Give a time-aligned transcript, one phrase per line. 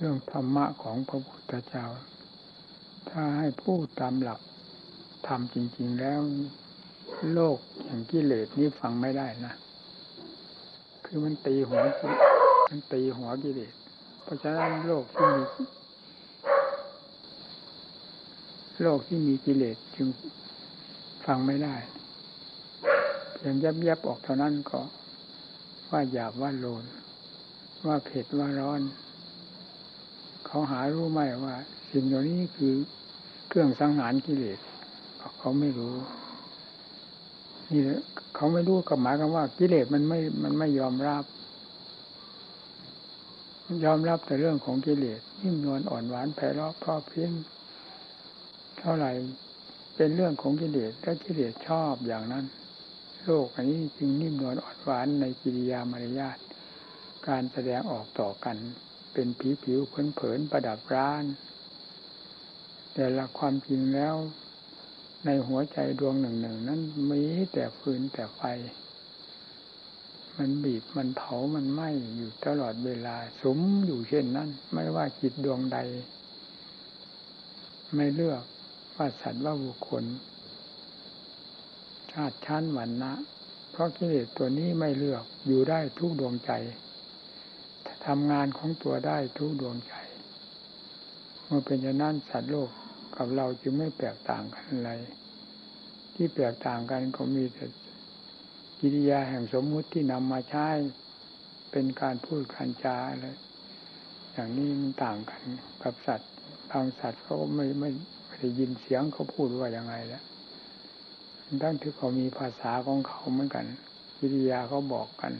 [0.00, 1.86] เรื่องธรรมะของพระพุทธเจ้า
[3.10, 4.40] ถ้าให้พูดตามหลัก
[5.26, 6.20] ธรรมจริง ๆแล้ว
[7.34, 9.54] โลกอย่างกิเลสนี้ฟังไม่ได้นะ
[11.04, 11.82] คือมันตีหัว
[12.70, 13.74] มันตีหัวกิเลส
[14.22, 15.42] เพราะฉะนั้นโลกที่มี
[18.82, 20.08] โลกที่มีกิเลสจึง
[21.24, 21.76] ฟังไม่ได้
[23.34, 24.80] เพียงยับยับออกเท่านั้นก็
[25.90, 26.84] ว่าหยาบว่าโลน
[27.86, 28.82] ว่าเผ็ดว่าร้อน
[30.48, 31.54] เขาหารู้ไหมว่า
[31.90, 32.74] สิ่งเหล่านี้คือ
[33.48, 34.58] เครื่องสังหารกิเลส
[35.38, 35.94] เขาไม่รู้
[37.72, 37.82] นี่
[38.34, 41.24] เขาไม่รู้กับหมายกันว่า กิเลสมันไม่มันไม่ยอมรับ
[43.84, 47.32] ยอมรับแต่เรื่องของกิเลสนิ่มนวลอ่อนหวานไพเราะเพราะเพียง
[48.78, 49.10] เท่าไหร่
[49.96, 52.44] เป็นเรื่องของกิเลสและกิเลสชอบอย่างนั้น
[53.24, 56.38] โลกอันนี้จึงนิ่มนวลอ่อนหวานในกิริยามารยาท
[57.28, 58.56] การแสดงออกต่อกัน
[59.12, 61.24] เป็นผิวผิวเผินเผินประดับร้าน
[62.94, 64.14] แต่ละความจริงแล้ว
[65.24, 68.42] ในหัวใจดวงหนึ่งหนึ่งนั้นมีแต่ฟืนแต่ไฟ
[70.36, 75.78] มันบีบมันเผามันไหม้อยู่ตลอดเวลาสมอยู่เช่นนั้น ไม่ว่าจิตดวงใด
[77.94, 78.42] ไม่เลือก
[78.96, 80.04] ว่าสัตว์ว่าบุคคล
[82.12, 83.12] ชาติชั้นวันนะ
[83.70, 86.50] เพราะกิเลสตัวนี้ไม่เลือกอยู่ได้ทุกดวงใจ
[88.08, 89.94] ทำงานของตัวได้ทุกดวงใจ
[91.44, 92.70] เมื่อเป็นอย่างนั้นสัตว์โลก
[93.16, 94.92] กับเราจึงไม่แตกต่างกันอะไร
[96.14, 97.64] ที่แตกต่างกันก็มีแต่
[98.80, 100.68] กิริยาแห่งสมมุติที่นำมาใช้
[101.70, 103.26] เป็นการพูดการจาอะไร
[104.32, 105.42] อย่างนี้มันต่างกัน
[105.82, 106.30] กับสัตว์
[106.70, 107.90] บางสัตว์เขาไม่ไม่
[108.38, 110.24] ได้ยินเสียงเขาพูดว่าอย่างไงแล้ว
[111.62, 113.66] ทั้งที่เขามีภาษาของเขาเหมือนกัน
[114.20, 115.32] วิทยาเขาบอกกัน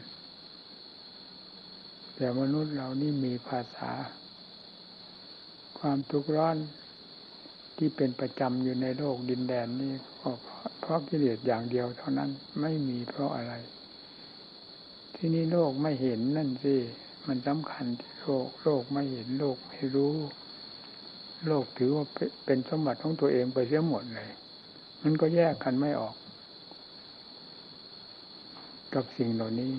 [2.20, 3.90] แต่มนุษย์เรานี่มีภาษา
[5.78, 6.56] ความทุกข์ร้อน
[7.76, 10.28] ที่เป็นประจำอยู่ในโลกดินแดนนี้ก็
[10.80, 13.54] เพราะกิเลสอย่างเดียวเท่านั้นไม่มีเพราะอะไร
[15.14, 16.76] ที่นี่โลกไม่เห็นนั่นสิ
[17.26, 20.14] มันสำคัญที่โลกโลกไม่เห็นโลกไม่รู้
[21.46, 22.06] โลกถือว่า
[22.44, 24.30] เป็นสมบัติของตัวเองไปเสียหมดเลย
[25.02, 26.14] มันก็แยกกันไม่ออก
[28.94, 29.72] กับสิ่งเหล่านี้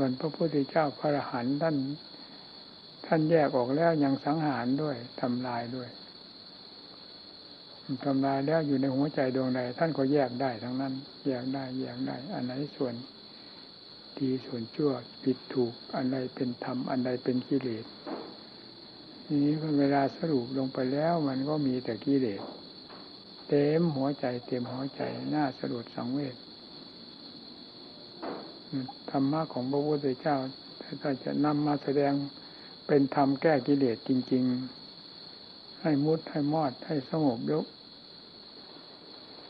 [0.00, 1.76] ส่วนพระพุทธเจ้าพระอรหันต์ท่าน
[3.06, 5.88] ท่านแยกออกแล้วยังสังหารด้วยทำลายด้วย
[8.04, 10.92] ทำลายแล้วอยู่ในหัวใจดวงใดท่านก็แยกได้ทั้งนั้น
[11.26, 12.94] แยกได้แยกได้ อันไหนส่วน
[14.18, 14.92] ดีส่วนชั่ว
[15.22, 17.84] ผิดถูกอันใดเป็นธรรมอันใดเป็นกิเลส
[19.24, 22.42] ทีนี้เวลาสรุปลงไปแล้วมันก็มีแต่กิเลส
[23.48, 26.36] เต็มหัวใจเต็มหัวใจหน้าสลดสังเวช
[29.10, 30.36] ธรรมะของพระพุทธเจ้า
[31.02, 32.12] ถ้าจะนำมาแสดง
[32.86, 34.44] เป็นธรรมแก้กิเลสจริง
[35.12, 37.66] ๆ ให้มุดให้มอดให้สงบยก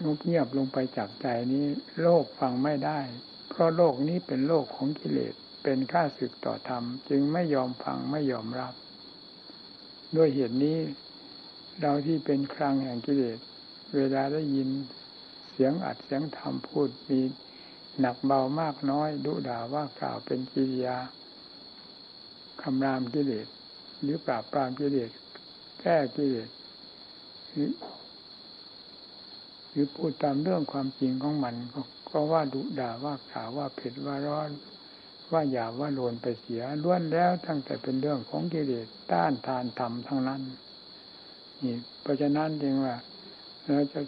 [0.05, 1.65] งบเงียบลงไปจากใจนี้
[2.03, 3.01] โลกฟังไม่ได้
[3.49, 8.75] เพราะโลกนี้เป็นโลกของกิเลสเป็นข้าศึกต่อธรรม จึงไม่ยอมฟังไม่ยอมรับ
[10.17, 10.79] ด้วยเหตุนี้
[11.81, 13.39] เราที่เป็นครังแห่งกิเลส
[13.95, 14.69] เวลาได้ยิน
[15.51, 17.21] เสียงอัดเสียงธรรมพูดมี
[18.01, 20.97] หนักเบามากน้อยดุด่าว่ากล่าวเป็นกิริยา
[22.63, 23.47] คำรามกิเลส
[24.03, 25.11] หรือปราบปรามกิเลส
[25.81, 26.49] แก้กิเลส
[29.71, 31.55] หรือพูดตามเรื่องความจริงของมัน
[32.11, 34.51] ก็ว่าดุด่าว่ากล่าวว่าเผ็ดว่าร้อน
[35.33, 40.43] ว่าอย่าว่าโลนไปเสียล้วนแล้วตั้งแต่เป็นเรื่องของกิเลสต้านทานธรรมทั้งนั้น
[41.63, 42.97] นี่เพราะฉะนั้นจึงว่า
[43.65, 44.01] เราจะ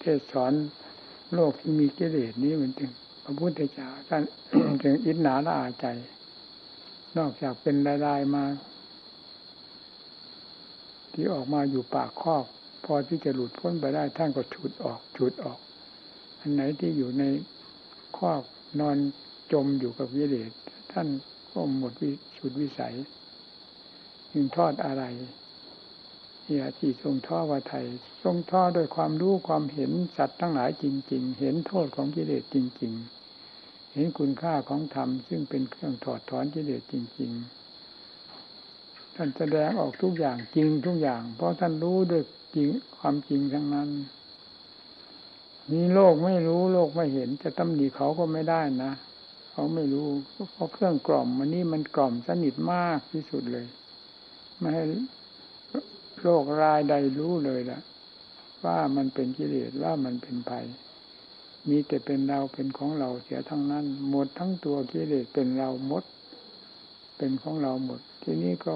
[0.00, 0.52] เทศสอน
[1.34, 2.92] โลกที่มีกิเลสนี้เหมือนถึง
[3.24, 4.22] พระพุทธเจ้าท่าน
[4.82, 5.86] จึงอิจนาละอาใจ
[7.18, 7.76] นอกจากเป็น
[8.06, 8.44] ลายๆมา
[11.12, 12.44] ที่ออกมาอยู่ปากคอก
[12.84, 15.58] พอที่จะหลุดพ้นไปได้ท่านก็ฉุดออกฉุดออก
[16.38, 17.24] อันไหนที่อยู่ใน
[18.16, 18.42] คอก
[18.80, 18.96] นอน
[19.52, 20.50] จมอยู่กับกิเลส
[20.92, 21.06] ท่าน
[21.52, 22.94] ก็หมดวิสุดวิสัย
[24.32, 25.02] ยิงทอดอะไร
[26.54, 27.86] อย่าที่ทรงท่อว่าไทย
[28.22, 32.92] ทรงท่อด้วยความรู้ความเห็นสัตว์ทั้งหลายจริง ๆ เห็นโทษของกิเลสจริง
[33.42, 37.30] ๆ เห็นคุณค่าของธรรมซึ่งเป็นเครื่องถอดถอนกิเลสจริง
[38.08, 42.22] ๆ ท่านแสดงออกทุกอย่างจริงทุกอย่าง เพราะท่านรู้ด้วย
[42.56, 42.68] จริง
[42.98, 43.88] ความจริงทั้งนั้น
[45.72, 48.92] มีโลกไม่รู้โลกไม่เห็น จะตำหนิเขาก็ไม่ได้นะ
[49.50, 50.08] เขาไม่รู้
[50.52, 53.66] เพราะเครื่องกล่อมมันนี่มันกล่อมสนิทมากที่สุดเลย
[54.58, 54.84] ไม่ให้
[56.20, 57.80] โรครายใดรู้เลยล่ะ
[58.64, 60.66] ว่ามันเป็นกิเลสว่ามันเป็นภัย
[61.68, 66.04] มีแต่เป็นเราเป็นของเราเสียทั้งนั้น หมดทั้งตัวกิเลสเป็นเราหมด
[67.16, 68.72] เป็นของเราหมด ทีนี้ก็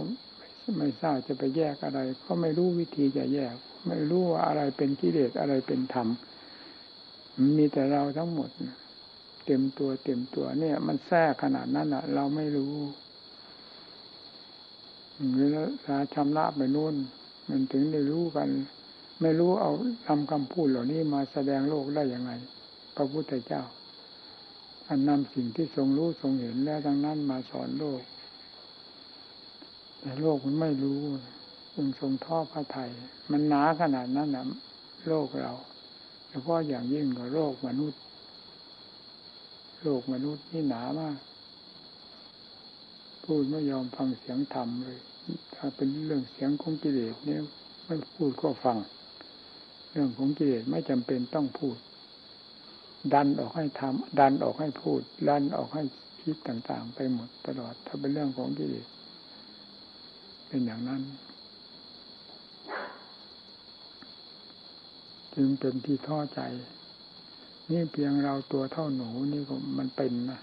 [0.79, 3.55] ไม่ทราบจะไปแยกอะไร ก็ไม่รู้วิธีจะแยก
[3.87, 6.09] ไม่รู้ว่าอะไรเป็นกิเลสอะไรเป็นธรรม
[7.57, 8.51] มีแต่เราทั้งหมด
[9.45, 12.75] เต็มตัวเต็มตัว เนี่ย มันแทรกขนาดนั้นอะ เราไม่รู้
[15.37, 16.95] เวลาชำระไปนู่น
[17.49, 18.49] มันถึงได้รู้กัน
[19.21, 19.73] ไม่รู้เอา
[20.07, 22.33] ทำคำพูดเหล่านี้มาแสดงโลกได้ยังไง
[22.97, 23.63] พระพุทธเจ้า
[24.89, 28.03] อันนำสิ่งที่ทรงรู้ทรงเห็นแล้วดังนั้นมาสอนโลก
[30.01, 31.01] แต่โลกมันไม่รู้
[31.75, 32.91] จึงทรงท่อพระไทย
[33.31, 34.45] มันหนาขนาดนั้นนะ
[35.09, 35.55] โลกเรา
[36.31, 38.01] เฉพาะอย่างยิ่งกับโลกมนุษย์
[39.83, 41.17] โลกมนุษย์นี่หนามาก
[43.25, 45.01] พูดไม่ยอมฟังเสียงธรรมเลย
[45.55, 47.43] ถ้าเป็นเรื่องเสียงของกิเลสเนี่ย
[47.87, 48.77] ไม่พูดก็ฟัง
[49.91, 51.77] เรื่องของกิเลสไม่จำเป็นต้องพูด
[53.15, 55.83] ดันออกให้ทำดันออกให้พูด ดันออกให้
[56.21, 58.87] คิดต่างๆ ไปหมดตลอด ถ้าเป็นเรื่องของกิเลส
[60.49, 61.03] เป็นอย่างนั้น
[65.35, 66.41] จึงเป็นที่ท้อใจ
[67.71, 70.41] นี่เพียงเราตัวเท่าหนูนี่ก็มันเป็นนะ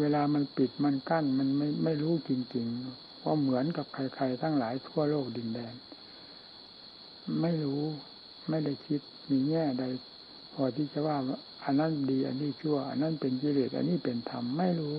[0.00, 5.74] เวลามันปิดมันกั้นมันไม่ไม่รู้จริงๆว่าเหมือนกับใครๆทั้งหลายทั่วโลกดินแดน
[7.40, 7.82] ไม่รู้
[8.48, 9.00] ไม่ได้คิด
[9.30, 9.84] มีแง่ใด
[10.54, 11.16] พอที่จะว่า
[11.64, 14.98] อันนั้นดีอันนี้ชั่ว อันนั้นเป็นกิเลสอันนี้เป็นธรรมไม่รู้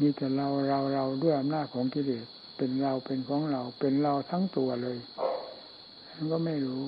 [0.00, 4.98] มีแต่เราเราเราด้วยอำนาจของกิเลสเป็นเราเป็นของเรา เป็นเราทั้งตัวเลย
[6.14, 6.82] มันก็ไม่รู้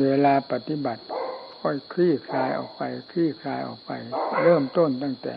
[0.00, 1.02] เวลาปฏิบัติ
[1.60, 3.90] ค่อยคลี่คลายออกไป คลี่คลายออกไป
[4.42, 5.34] เริ่มต้นตั้งแต่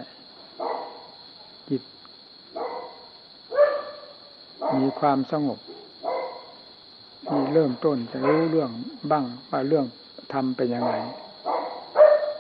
[4.76, 5.60] มีความสงบ
[7.32, 8.72] มีเริ่มต้นจะรู้เรื่อง
[9.12, 9.86] บ้างว่าเรื่อง
[10.34, 10.94] ทำเป็นยังไง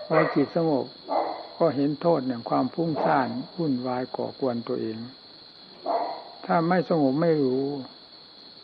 [0.08, 0.86] พอจิตสงบ
[1.58, 3.28] ก็เห็นโทษอย่างความฟุ้งซ่าน
[3.58, 4.98] วุ่นวายก่อกวนตัวเอง
[6.46, 7.66] ถ้าไม่สงบไม่รู้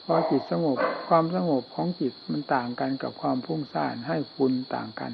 [0.04, 0.77] พอจิตสงบ
[1.07, 5.12] ความสงบของจิตมันต่างกันกับความฟุ้งซ่านให้คุณต่างกัน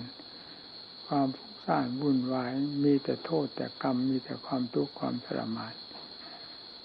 [1.07, 2.51] ความฟุ้งซ่านวุ่นวาย
[2.83, 5.73] มีแต่โทษแต่กรรมมีแต่ความทุกข์ความทรมาน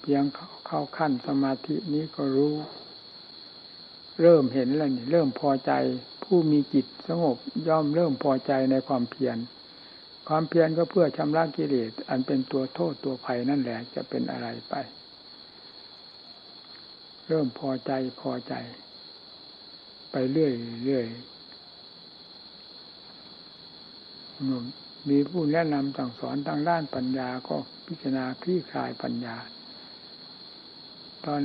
[0.07, 0.25] เพียง
[0.67, 2.55] เข้าขั้นสมาธินี้ก็รู้
[4.21, 5.73] เริ่มเห็นแล้วนี่เริ่มพอใจ
[6.25, 7.37] ผู้มีจิตสงบ
[7.69, 9.37] ย่อมเริ่มพอใจในความเพียร
[10.29, 14.75] ความเพียรก็เพื่อชำระกิเลสอันเป็นตัวโทษตัวภัยนั่นแหละจะเป็นอะไรไป
[17.29, 18.55] เริ่มพอใจพอใจ
[20.11, 20.53] ไปเรื่อย
[20.85, 21.07] เรื่อย
[25.09, 27.57] มีผู้แนะนำสั่งสอนทางด้านปัญญาก็
[27.87, 29.37] พิจารณาคลี่คลายปัญญา
[31.27, 31.41] ตอน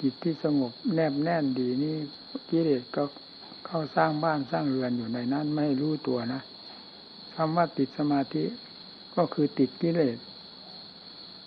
[0.00, 1.96] จิตที่สงบแนบแน่นดีนี่
[2.50, 3.04] กิเลสก็
[3.66, 6.40] เข้าสร้างบ้านสร้างเรือนอยู่ในนั้นไม่รู้ตัวนะ
[7.34, 8.44] คำว่าติดสมาธิ
[9.16, 10.18] ก็คือติดกิเลส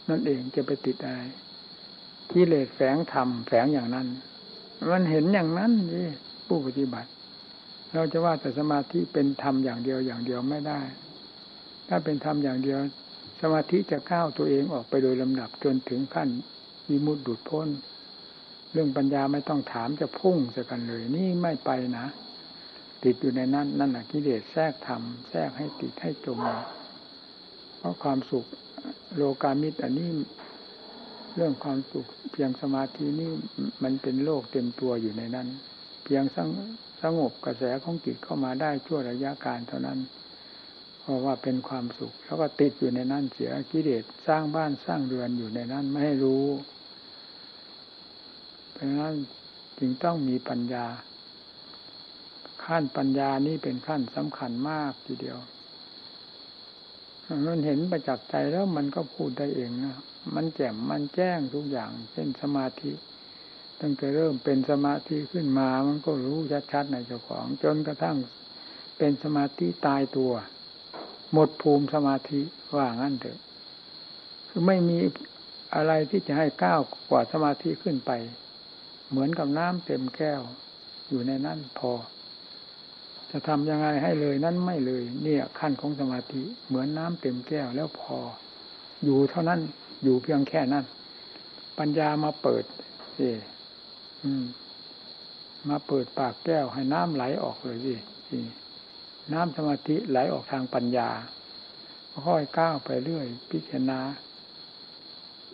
[0.10, 1.22] นั่นเองจะไปติดอะไร
[2.32, 4.08] กิเลสแฝงธรรมแฝงอย่างนั้น
[4.92, 6.08] มันเห็นอย่างนั้นนี่
[6.48, 7.10] ผู้ปฏิบัติ
[7.94, 10.80] เราจะว่าแต่สมาธิเป็นธรรมอย่างเดียวอย่างเดียวไม่ได้
[11.88, 12.80] ถ้าเป็นธรรมอย่างเดียว
[13.42, 16.30] สมาธิจะก้าวตัวเองออกไปโดยลำดับจนถึงขั้น
[16.92, 17.68] มีมุดดุดพ้น
[18.72, 22.08] เรื่องปัญญาไม่ต้องถามจะพุ่งจะกันเลย นี่ไม่ไปนะ
[23.04, 26.40] ติดอยู่ในนั้นนั่นแหะกิเลสแทรกธรรมแทรกให้ติดให้จม
[27.78, 28.46] เพราะความสุข
[29.16, 30.10] โลกามิตรอันนี้
[31.36, 33.32] เรื่องความสุขเพียงสมาธินี่
[33.84, 35.48] มันเป็นโลกเต็มตัวอยู่ในนั้น
[36.04, 36.50] เพียงสง
[37.02, 40.00] สงบกระแสของจิตเข้ามาได้ชั่วระยะการเท่านั้น
[41.00, 46.46] เพราะว่าเป็นความสุข แล้วก็ติดอยู่ในนั้นเสียกิเลสสร้างบ้านสร้างเรือนอยู่ในนั้นไม่ให้รู้
[48.82, 49.16] ราะนั้น
[49.80, 50.86] จึงต้องมีปัญญา
[52.64, 55.40] ขั้นปัญญานี้เป็นขั้นสำคัญมากทีเดียว
[57.48, 59.96] มันเห็นประจักษ์ใจแล้วมันก็พูดได้เองนะ
[60.36, 62.92] มันแจ่มมันแจ้งทุกอย่าง เช่นสมาธิ
[63.80, 66.40] ตั้งแต่เริ่มเป็นสมาธิขึ้นมา มันก็รู้
[66.72, 68.18] ชัดๆในเจ้าของ จนกระทั่ง
[68.98, 70.34] เป็นสมาธิตายตัว
[71.34, 72.42] หมดภูมิสมาธิ
[72.76, 73.40] ว่างั้นเถอะ
[74.48, 74.98] คือไม่มี
[75.76, 78.12] อะไรที่จะให้ก้าวกว่าสมาธิขึ้นไป
[79.12, 80.42] เหมือนกับน้ำเต็มแก้ว
[81.10, 81.92] อยู่ในนั้นพอ
[83.32, 88.18] จะทำยังไงให้เลยนั้นไม่เลย เนี่ยขั้นของสมาธิเหมือนน้ำเต็มแก้วแล้วพอ
[89.04, 89.60] อยู่เท่านั้น
[90.04, 90.86] อยู่เพียงแค่นั้น
[91.78, 92.64] ปัญญามาเปิด
[93.16, 93.22] เอ
[95.70, 97.96] มาเปิดปากแก้วให้น้ำไหลออกเลยสิ
[99.34, 101.10] น้ำสมาธิไหลออกทางปัญญา
[102.28, 104.00] ค่อยก้าวไปเรื่อย พิจารณา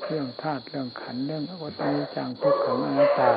[0.06, 3.32] เรื่องธาตุเรื่องขันเรื่องอวตารจางทุกขังอนัตตา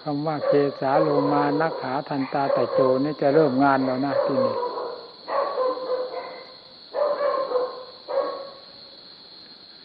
[0.00, 4.56] คำว่าเกสาโลมานักขาทันตาแต่โจนี่จะเริ่มงานแล้วนะที่นี่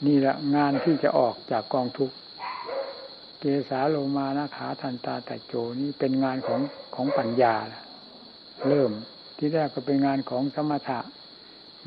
[0.06, 2.12] นี่แหละงานที่จะออกจากกองทุก
[3.40, 6.60] เกสาโลมานักขาทันตาแต่โจนี่เป็นงานของ
[6.96, 7.56] ของปัญญา
[8.68, 8.92] เริ่ม
[9.38, 11.00] ที่แรกก็เป็นงานของสมถะ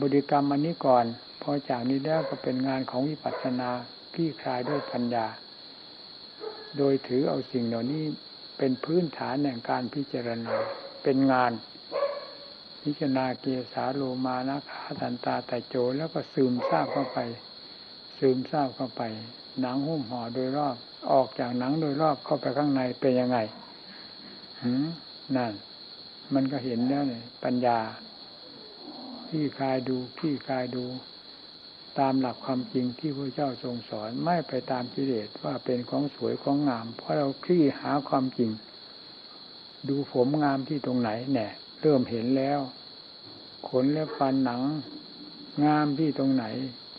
[0.01, 1.05] บริกรรมอันนี้ก่อน
[1.43, 3.71] พอจากนี้แล้วก็เป็นงานของวิปัสสนา
[4.15, 5.27] ขี้คลายด้วยปัญญา
[6.79, 8.05] โดยถือเอาสิ่งเหล่านี้
[8.59, 10.55] เป็นพื้นฐานแห่งการพิจารณา
[11.03, 11.53] เป็นงาน
[12.83, 17.19] พิจารณาเกียสาโลมานะขาตันตาแต่โจแล้วก็ซึมซาบเข้าไป
[18.19, 19.03] ซึมซาบเข้าไป
[19.61, 20.77] หนังหุ้มห่อโดยรอบ
[21.13, 23.39] ออกจากหนังโดยรอบเข้าไปข้างในเป็นยังไง
[24.63, 24.73] หื
[25.37, 25.53] นั่น
[26.35, 27.79] มันก็เห็นแล้วเนี่ยปัญญา
[29.29, 30.85] ขี้คายดูขี้คายดู
[31.99, 38.51] ตามหลักความจริงที่พระเจ้าทรงสอนไม่ไปตามกิเลสว่าเป็นของสวยของงาม เพราะเราคลี่หาความจริง
[39.89, 41.51] ดูผมงามที่ตรงไหนเนี่ย
[41.83, 42.61] เริ่มเห็นแล้ว
[43.69, 44.63] ขนและฟันหนัง
[45.65, 46.45] งามที่ตรงไหน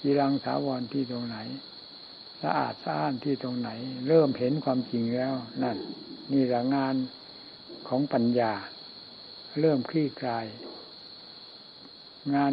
[0.02, 1.38] กีรังสาวรที่ตรงไหน
[2.42, 3.70] สะอาดสะอ้านที่ตรงไหน
[4.08, 5.78] เริ่มเห็นความจริงแล้ว นั่น
[6.34, 6.96] นี่แหละงาน
[7.88, 8.54] ของปัญญา
[9.60, 10.46] เริ่มคลี่คลาย
[12.36, 12.52] งาน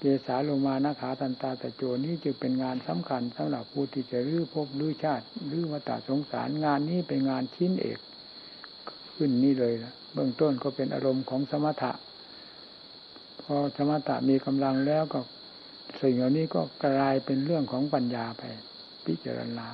[0.00, 7.98] เกสาโลมานาขาตันตาตะโจนี้จึงเป็นงานสำคัญสำหรับผู้ที่จะรื้อภพรื้อชาติรื้อวัฏสงสารงานนี้เป็นงานชิ้นเอก
[9.14, 11.92] ขึ้นนี่เลยนะเบื้องต้นก็เป็นอารมณ์ของสมถะ
[13.42, 15.20] พอสมถะมีกำลังแล้วก็
[16.00, 18.42] สิ่งเหล่านี้ก็กลายเป็นเรื่องของปัญญาไป
[19.06, 19.68] พิจารณา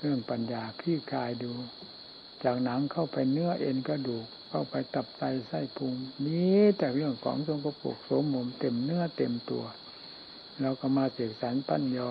[0.00, 1.52] เรื่องปัญญาคลี่คลายดู
[2.44, 5.94] จากหนังเข้าไปเนื้อเอ็นกระดูก เข้าไปตับไตไส้พุง
[6.26, 9.64] นี้แต่เรื่องของทรงกระปุกโสมมเต็มเนื้อเต็มตัว
[10.60, 12.08] เราก็มาเสกสรรปั้นยอ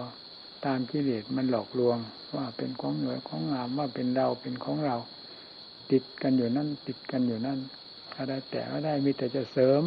[0.66, 1.98] ตามกิเลสมันหลอกลวง
[2.36, 4.98] ว่าเป็นของเหนือของงามว่าเป็นเราเป็นของเรา
[5.92, 7.60] ติดกันอยู่นั่นติดกันอยู่นั่น
[8.18, 9.82] อะไรแต่ก็ได้มีแต่จะเสริม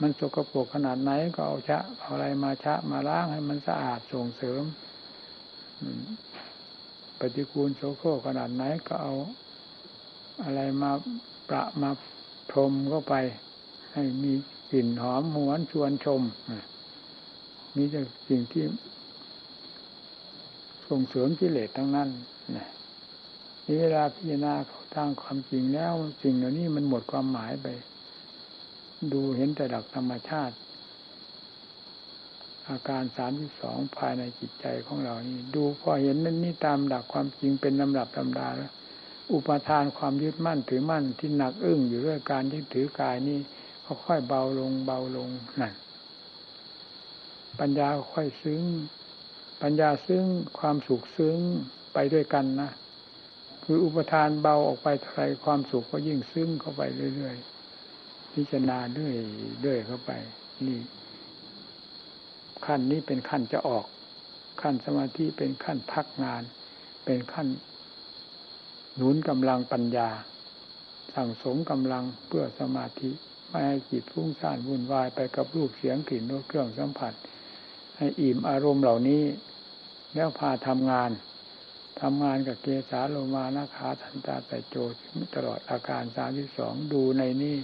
[0.00, 4.62] มันสกปรกขนาดไหนก็เอาชะเอาอะไรมาชะมาล้างให้มันสะอาดส่งเสริม
[7.18, 9.14] ปฏิกูลโสโครขนาดไหนก็เอา
[10.44, 10.90] อะไรมา
[11.52, 11.90] ประมา
[12.50, 13.14] พรมเข้าไป
[13.92, 14.32] ให้มี
[14.70, 16.22] กลิ่นหอมหวนชวนชม
[17.76, 18.64] มีแต่สิ่งที่
[20.88, 22.08] ส่งเสริมกิเลสทั้งนั้น
[22.56, 24.54] นี่เวลาพิจารณา
[24.94, 25.92] ทางความจริงแล้ว
[26.22, 27.66] สิ่งเหล่านี้มันหมดความหมายไป
[29.12, 30.54] ดูเห็นแต่หลักธรรมชาติ
[32.68, 38.72] อาการสามที่สองภายในจิตใจของเรานี่ ดูพอเห็นนั่นนี่ตามหลักความจริงเป็นลำดับลำดาแล้ว
[39.32, 43.38] อุปทานความยึดมั่นถือมั่นที่หนักอึ้งอยู่ด้วยการยึดถือกายนี่
[44.06, 45.28] ค่อยเบาลงเบาลง
[45.60, 45.72] นั่น
[47.60, 48.62] ปัญญาค่อยซึ้ง
[49.62, 50.24] ปัญญาซึ้ง
[50.58, 51.38] ความสุขซึ้ง
[51.94, 52.70] ไปด้วยกันนะ
[53.64, 56.82] คืออุปทานเบาออกไปเท่าไรความสุขก็ยิ่งซึ้งเข้าไป
[57.14, 59.12] เรื่อยๆพิจารณาด้วย
[59.64, 60.10] ด้วยเข้าไป
[60.66, 60.78] นี่
[62.66, 63.86] ขั้นนี้เป็นขั้นจะออก
[64.62, 66.42] ขั้นสมาธิเป็นขั้นพักงาน
[67.04, 67.46] เป็นขั้น
[68.96, 70.08] หนุนกำลังปัญญา
[71.14, 73.10] สั่งสมกำลังเพื่อสมาธิ
[73.48, 77.12] ไม่ให้จิตฟุ้งซ่านวุ่นวายไปกับรูปเสียงกลิ่นรสเครื่องสัมผัส
[77.96, 79.22] ให้อิ่มอารมณ์เหล่านี้
[80.14, 81.10] แล้วพาทำงาน
[82.00, 84.76] ทำงานกับเกสาโลมานาขาทันตาแต่โจ
[85.34, 87.56] ตลอดอาการสามที่สองดูในนี้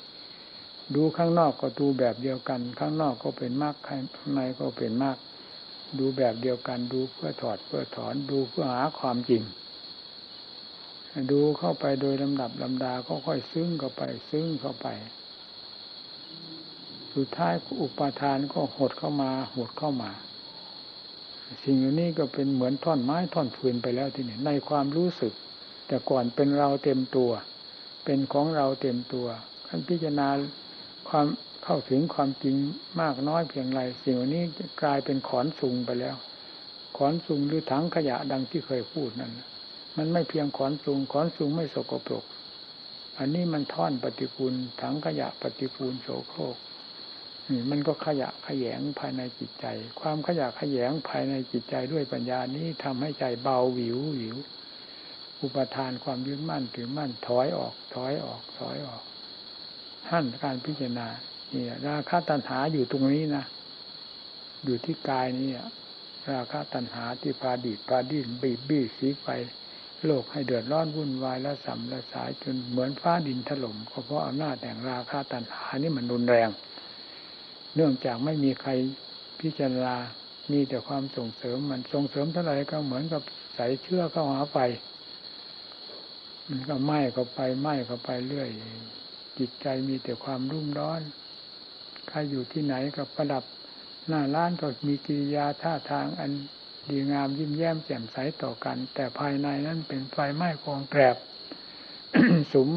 [0.95, 5.17] ดูข้างนอกก็ดูแบบเดียวกัน ข้างนอกก็เป็นมากข้างในก็เป็นมาก
[5.99, 9.43] ดูแบบเดียวกันดูเพื่อถอดเพื่อถอนดูเพื่อหาความจริง
[11.33, 14.87] ดูเข้าไปโดยลำดับลำดาก็ค่อยซึ้งเข้าไป ซึ้งเข้าไป
[17.15, 20.11] สุดท้ายอุปทานก็หดเข้ามา หดเข้ามา
[21.65, 25.33] สิ่งเหล่านี้ก็เป็นเหมือนท่อนไม้ท่อนฟืนไปแล้วทีนี้ในความรู้สึก
[25.87, 27.31] แต่ก่อนเป็นเราเต็มตัว
[28.05, 29.27] เป็นของเราเต็มตัว
[29.67, 30.29] ขั้นพิจารณา
[31.09, 31.27] ความ
[31.65, 32.55] เข้าถึงความจริง
[33.01, 34.45] มากน้อยเพียงไรสิ่งเหล่านี้
[34.83, 36.17] กลายเป็นขอนสุงไปแล้ว
[36.97, 39.33] ขอนสุงหรือถังขยะดังที่เคยพูดนั่น
[39.99, 42.25] มันไม่เพียงขอนสูงขอนสูงไม่สกปรก
[43.19, 46.57] อันนี้มันท่อนปฏิปูลถังขยะปฏิปูลโสโครก
[47.51, 49.67] นี่มันก็ขยะขยงภายในจิตใจ
[50.01, 54.37] ความขยะขยงภายในจิตใจด้วยปัญญานี้ทำให้ใจเบาวิววิว
[55.41, 59.03] อุปทานความยึดมั่นถือมั่นถอยออก ถอยออก ถอยออก
[60.11, 61.09] หั่นการพิจารณา
[61.51, 63.45] เนี่ยราคาตัณหาอยู่ตรงนี้นะ
[64.65, 65.51] อยู่ที่กายนี่
[66.33, 69.27] ราคาตัณหาที่พาดีดพาดิ้นบีบบี้สีไฟ
[70.07, 76.49] โลกให้เดือดร้อนวุ่นวายและสัมละสายจนเหมือนฟ้าดินถล่มก็เพราะอำนาจแห่งราคาตันหานี่มันรุนแรง
[77.75, 78.71] เนื่องจากไม่มีใคร
[79.41, 79.95] พิจารณา
[80.53, 83.23] มีแต่ความส่งเสริมมันส่งเสริมเท่าไหร่ก็เหมือนกับ
[83.55, 84.61] ใส่เชื่อเข้าหาไป
[86.49, 88.49] มันก็ไหม้เข้าไปไหม้เข้าไปเรื่อย
[89.39, 91.01] จิตใจมีแต่ความรุ่มร้อน
[92.09, 93.45] ใครอยู่ที่ไหนกับประดับ
[94.09, 96.31] หน้าร้านก็มีกิริยาท่าทางอัน
[96.91, 101.17] ดีงามยิ้มแย้มแจ่มใสต่อกัน แต่ภายในนั้นเป็นไฟไหม้กองแกรบ
[102.53, 102.71] สุม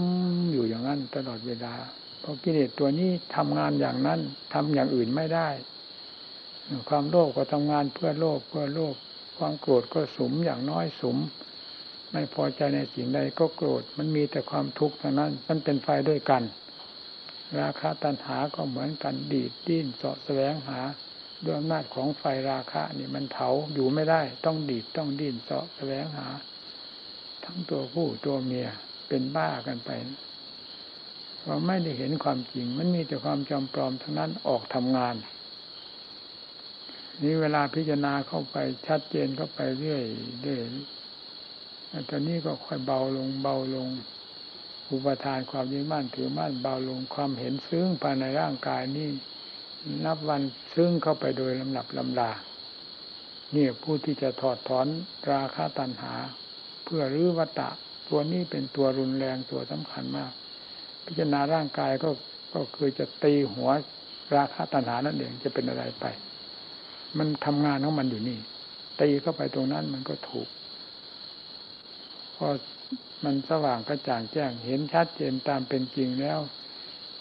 [0.51, 1.73] อยู่อย่างนั้นตลอดเวลา
[2.19, 4.19] เพราะกิเลสตัวนี้ทำงานอย่างนั้น
[4.53, 5.49] ทำอย่างอื่นไม่ได้
[6.89, 8.95] ความโลภก็ทำงานเพื่อโลภเพื่อโลภ
[9.37, 11.17] ความโกรธก็สุมอย่างน้อยสุม
[12.11, 16.43] ไม่พอใจในสิ่งใดก็โกรธ มันมีแต่ความทุกข์เท่านั้น มันเป็นไฟด้วยกัน
[17.59, 20.79] ราคะตัณหาก็เหมือนกันดีดดิ้นเสาะแสวงหา
[21.43, 26.27] ด้วยอำนาจของไฟราคะนี่มันเผาอยู่ไม่ได้ ต้องดีดต้องดิ้นเสาะแสวงหา
[27.43, 28.67] ทั้งตัวผู้ตัวเมีย
[29.07, 29.89] เป็นบ้ากันไป
[31.45, 35.15] เราไม่ได้เห็นความจริง มันมีแต่ความจำปลอมทั้งนั้นออกทำงาน
[37.21, 38.57] นี่เวลาพิจารณาเข้าไป
[38.87, 40.03] ชัดเจนเข้าไปเรื่อย
[40.41, 40.63] เรื่อย
[42.09, 43.89] ตอนนี้ก็ค่อยเบาลงเบาลง
[44.89, 49.09] อุปทานความยึดมั่นถือมั่นเบาลงความเห็นซึ้งภายในร่างกายนี่
[50.05, 50.41] นับวัน
[50.73, 52.31] ซึ้งเข้าไปโดยลำดับลำดา
[53.55, 54.87] นี่ผู้ที่จะถอดถอน
[55.31, 56.13] ราคาตัณหา
[56.83, 57.69] เพื่อรื้อวัตตะ
[58.09, 60.31] ตัวนี้เป็นตัวรุนแรงตัวสำคัญมาก
[61.05, 62.09] พิจารณาร่างกายก็
[62.53, 63.69] ก็คือจะตีหัว
[64.35, 66.05] ราคาตัณหานั่นเองจะเป็นอะไรไป
[67.17, 68.39] มันทำงานของมันอยู่นี่
[69.01, 70.47] ตีเข้าไปตรงนั้นมันก็ถูก
[72.35, 72.47] พอ
[73.23, 76.39] มันสว่างกระจ่างแจ้งเห็นชัดเจนตามเป็นจริงแล้ว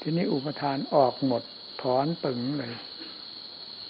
[0.01, 1.43] ทีนี้อุปทานออกหมด
[1.83, 2.75] ถอนปึงเลย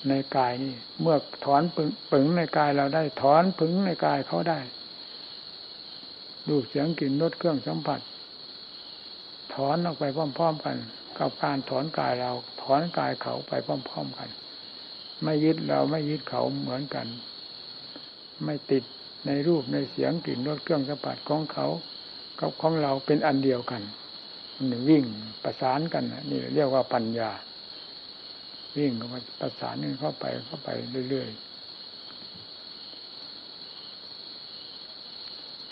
[0.09, 4.61] ในกายนี่เมื่อถอนปึงปึงในกายเราได้ถอนปึงในกายเขาได้
[6.49, 8.00] รูปเสียงกลิ่นรสเครื่องสัมผัส
[9.54, 10.76] ถอนออกไปพร้อม ๆ กัน
[11.18, 12.32] กับการถอนกายเรา
[12.62, 14.28] ถอนกายเขาไปพร้อม ๆกัน
[15.23, 17.06] ไม่ยึดเราไม่ยึดเขาเหมือนกัน
[18.44, 18.85] ไม่ติด
[19.26, 21.66] ในรูปในเสียงกลิ่นรสเครื่องสัมผัสของเขา
[22.40, 23.82] กับของเราเป็นอันเดียวกัน
[24.88, 25.04] วิ่ง
[25.42, 27.30] ประสานกันนี่เรียกว่าปัญญา
[28.76, 28.92] วิ่ง
[29.40, 30.68] ประสานกันเข้าไปเข้าไป
[31.10, 31.50] เรื่อยๆ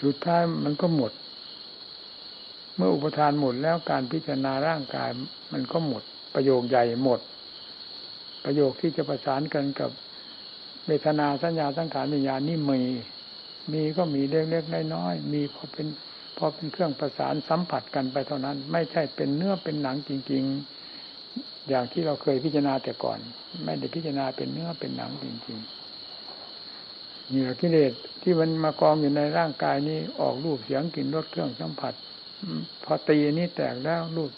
[0.02, 1.12] สุดท้ายมันก็หมด
[2.76, 5.11] เมื่ออุปทานหมดแล้วการพิจารณาร่างกาย
[5.52, 6.02] มันก็หมด
[6.34, 7.20] ประโยคใหญ่หมด
[8.44, 9.90] ประโยคที่จะประสานกันกับ
[10.87, 12.80] เวทนาสัญญาสังขารวิญญาณนี่มี
[13.72, 15.87] มีก็มีเล็กๆน้อยๆมีพอเป็น
[16.37, 20.77] พอเป็นเครื่องประสานสัมผัสกันไปเท่านั้น ไม่ใช่เป็นเนื้อเป็นหนังจริง ๆ
[21.68, 23.18] อย่างที่เราเคยพิจารณาแต่ก่อน
[23.64, 31.94] ไม่ได้พิจารณาเป็นเนื้อเป็นหนังจริงๆเหนือกิเลสที่มันมากองอยู่ในร่างกายนี้ออกรูปเสียงกลิ่นรสเครื่องสัมผัส
[32.85, 34.31] พอตีนี้แตกแล้วรูป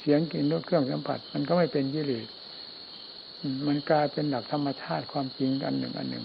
[0.00, 2.26] เสียงกลิ่นรสเครื่องสัมผัส มันก็ไม่เป็นกิเลส
[3.66, 6.24] มันกลายเป็นหลักธรรมชาติความจริงอันหนึ่งอันหนึ่ง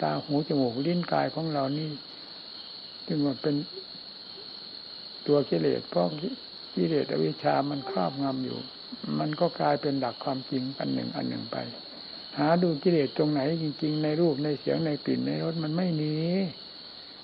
[0.00, 1.88] ตาหูจมูกลิ้นกายของเรานี่
[3.06, 3.54] จึงว่าเป็น
[5.26, 6.06] ตัวกิเลสเพราะ
[6.74, 8.58] กิเลสอวิชามันครอบงำอยู่
[9.18, 11.56] มันก็กลายเป็นหลักความจริงอันหนึ่งอันหนึ่งไป
[12.38, 16.14] หาดูกิเลสตรงไหนจริง ๆ ในรูปในเสียงในกลิ่นในรสมันไม่มี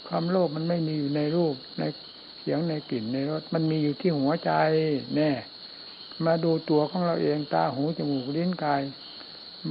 [0.08, 1.82] ความโลภมันไม่มีอยู่ในรูปใน
[2.40, 4.50] เสียงในกลิ่นในรสมันมีอยู่ที่หัวใจ
[5.16, 5.30] แน่
[6.26, 8.82] มาดูตัวของเราเองตาหูจมูกลิ้นกาย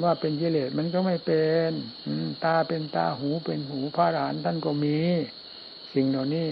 [0.03, 1.71] ว่าเป็นกิเลสมันก็ไม่เป็น
[2.45, 4.99] ตาเป็นตาหูเป็นหูพระหลานท่านก็มี
[5.93, 6.47] สิ่งเหล่านี้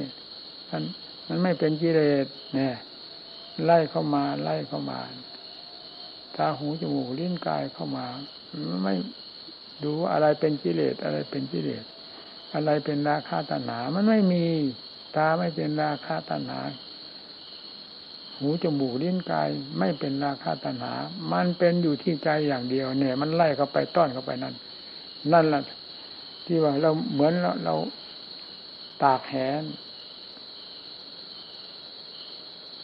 [0.69, 0.83] ท่าน
[1.27, 2.73] มันไม่เป็นกิเลสเนี่ย
[3.65, 4.99] ไล่เข้ามาไล่เข้ามา
[6.35, 8.05] ตาหูจมูกลิ้นกายเข้ามา
[8.83, 8.93] ไม่
[9.83, 11.83] ดูอะไรเป็นกิเลสอะไรเป็นกิเลส
[12.53, 14.45] อะไรเป็นราคาตัณหา มันไม่มี
[15.15, 16.61] ตาไม่เป็นราคาตัณหา
[18.39, 20.93] หูจมูกลิ้นกายไม่เป็นราคาตัณหา
[21.33, 24.53] มันเป็นอยู่ที่ใจอย่างเดียวเนี่ย มันไล่เข้าไปต้อนเข้าไปนั่น
[25.33, 25.61] นั่นแหละ
[26.45, 27.75] ที่ว่าเราเหมือนเราเรา
[29.03, 29.61] ตากแหน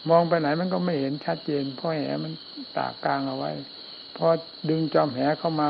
[0.10, 2.34] มองไปไหนมันก็ไม่เห็นชัดเจน เพราะแหมัน
[2.78, 3.52] ตากกลางเอาไว้
[4.18, 4.28] พอ
[4.70, 5.68] ดึงจอมแหเข้ามา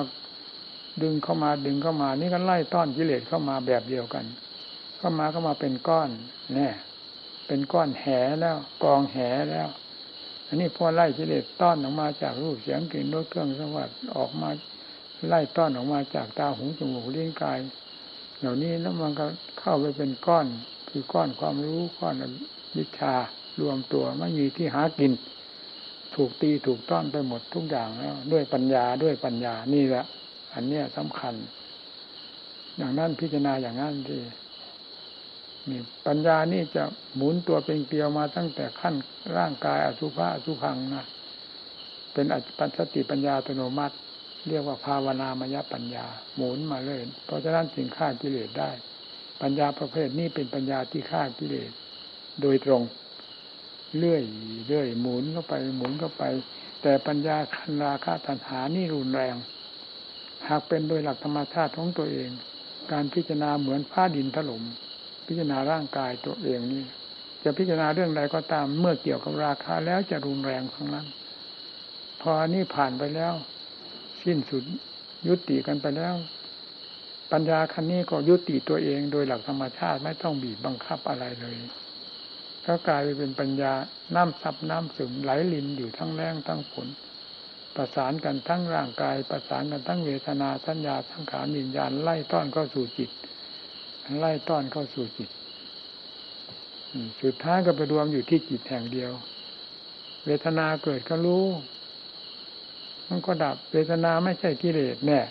[1.01, 4.25] ดึงเข้ามาดึงเข้ามา นี่ก็ไล่ต้อนกิเลสเข้ามาแบบเดียวกัน
[4.97, 6.09] เข้ามาก็มาเป็นก้อน
[6.53, 6.73] เนี่ย
[7.47, 8.05] เป็นก้อนแห
[8.41, 9.17] แล้วกองแห
[9.51, 9.67] แล้ว
[10.47, 14.49] อันนี้พอไล่กิเลสต้อนออกมาจากรูปเสียงกลิ่นรสเครื่องสวัสดิ์ออกมา
[15.27, 17.57] ไล่ต้อนออกมาจากตาหูจมูกลิ้นกาย
[18.39, 19.25] เหล่านี้แล้วมันก็
[19.59, 20.45] เข้าไปเป็นก้อน
[20.89, 22.15] คือก้อนความรู้ก้อน
[22.77, 23.15] วิชา
[23.61, 25.11] รวมตัวไม่มีที่หากิน
[26.15, 30.05] ถูกตีถูกต้อนไปหมดทุกอย่างแล้ว ด้วยปัญญาด้วยปัญญานี่แหละ
[30.53, 31.33] อันเนี้ยสำคัญ
[32.77, 34.17] อย่างนั้นพิจารณาอย่างนั้นที
[35.69, 36.83] นี่ปัญญานี่จะ
[37.15, 38.95] หมุนตัวเป็นเกลียวมาตั้งแต่ขั้น
[39.37, 41.05] ร่างกายอสุภะอสุพังนะ
[42.13, 42.25] เป็น
[42.59, 43.95] ปัญสติปัญญาอัตโนมัติ
[44.47, 48.71] เรียกว่าภาวนามยปัญญา หมุนมาเลย เพราะฉะนั้นจึงฆ่ากิเลสได้
[49.41, 51.71] ปัญญาประเภทนี้เป็นปัญญาที่ฆ่ากิเลส
[52.41, 52.81] โดยตรง
[53.99, 54.21] เรื่อย
[54.67, 56.23] เรื่อยหมุนเข้าไปหมุนเข้าไป
[56.81, 59.35] แต่ปัญญาคันราคาตัณหานี่รุนแรง
[60.47, 62.29] หากเป็นโดยหลักธรรมชาติของตัวเอง
[62.91, 64.63] การพิจารณาเหมือนผ้าดินถล่ม
[65.27, 66.85] พิจารณาร่างกายตัวเองนี่
[67.43, 71.07] จะพิจารณาเรื่องใดก็ตามเมื่อเกี่ยวกับราคาแล้วจะรุนแรงทั้งนั้น
[72.21, 73.33] พออันนี้ผ่านไปแล้ว
[74.23, 74.63] สิ้นสุด
[75.27, 76.15] ยุติกันไปแล้ว
[77.31, 81.57] ปัญญาคันนี้ก็ยุติตัวเองโดยหลักธรรมชาติไม่ต้องบีบบังคับอะไรเลย
[82.67, 83.73] ก็กลายไปเป็นปัญญา
[84.15, 86.87] น้ำซับน้ำซึมไหลลินอยู่ทั้งแรงทั้งฝน
[87.75, 93.09] ประสานกันทั้งร่างกาย ประสานกันทั้งเวทนาสัญญาทั้งขามิญญาณไล่ต้อนเข้าสู่จิต
[94.19, 95.29] ไล่ต้อนเข้าสู่จิต
[97.21, 99.11] สุดท้ายก็ไปรวมอยู่ที่จิตแห่งเดียว
[100.25, 101.45] เวทนาเกิดก็รู้
[103.07, 105.23] มันก็ดับ เวทนาไม่ใช่กิเลสเนี่ย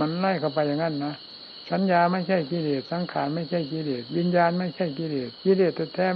[0.00, 1.14] มันไล่เข้าไปอย่างนั้นนะ
[1.70, 6.08] สัญญาไม่ใช่กิเลสสังขารไม่ใช่กิเลสวิญญาณไม่ใช่กิเลสกิเลสแท้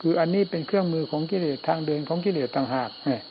[0.00, 3.22] คืออันนี้เป็นเครื่องมือของกิเลสทางเดินของกิเลสต่างหากเนี่ย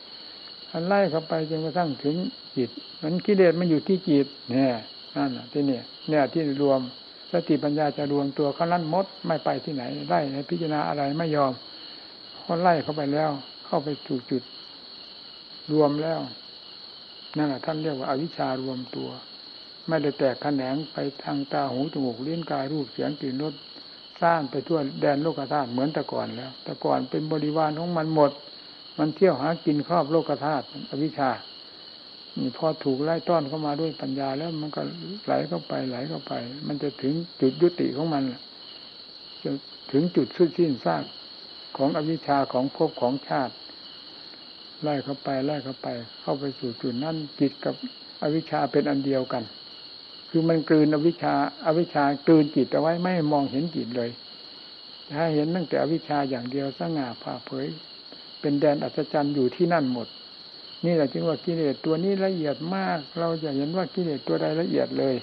[0.72, 2.16] อันไล่เข้าไปจนกระทั่งถึง
[2.56, 2.70] จิต
[3.02, 4.76] มันกิเลสมันอยู่ที่จิตเนี่ย
[5.16, 6.80] นั่นที่เนี่ยเนี่ยที่รวม
[7.32, 11.52] สติปัญญาจะรวมตัวเขาลั่นมดไม่ไปที่ไหนไล่ในพิจารณาอะไรไม่ยอม
[12.42, 13.30] เขาไล่เข้าไปแล้ว
[13.66, 14.42] เข้าไปถูกจุด
[15.72, 16.20] รวมแล้ว
[17.36, 19.08] นั่นแหละท่านเรียกว่าอาวิชารวมตัว
[19.88, 23.54] ไม่ได้แตกแขนงไปทางตาหูจมูกเลิ้นกายรูปเสียงกลิ่นรส
[24.24, 28.30] ร้างไปทั่วแดนโลกธาตุเหมือนแต่ก่อนแล้ว แต่ก่อนเป็นบริวารของมันหมด
[28.98, 31.30] มันเที่ยวหากินครอบโลกธาตุอวิชชา
[32.38, 34.82] นี่พอถูกไล่ต้อนเข้ามาด้วยปัญญาแล้วมันก็
[35.24, 36.32] ไหลเข้าไปไหลเข้าไป
[36.66, 38.22] มันจะถึงจุดยุติของมัน
[39.44, 39.50] จะ
[39.92, 41.04] ถึงจุดสุดสิ้นซาก
[41.76, 43.54] ของอวิชชาของภพของชาติ
[44.82, 45.88] ไล่เข้าไปไล่เข้าไป
[46.22, 47.74] เข้าไปสู่จุดนั้นจิตกับ
[48.22, 49.42] อวิชชาเป็นอันเดียวกัน
[50.36, 51.34] คือมันกลืนอวิชชา
[51.66, 54.10] อาวิชชากลืนจิตเอาไว้ไม่มองเห็นจิตเลย
[55.12, 57.66] ถ้าเห็นตั้งแต่อวิชชาอย่างเดียวสง่าผ่าเผย
[58.40, 60.08] เป็นแดนอัศจรรย์อยู่ที่นั่นหมด
[60.84, 65.14] นี่แหละจึงว่ากิเลสตัวนี้ละเอียดมาก เราจะเห็นว่ากิเลสตัวใดละเอียดเลย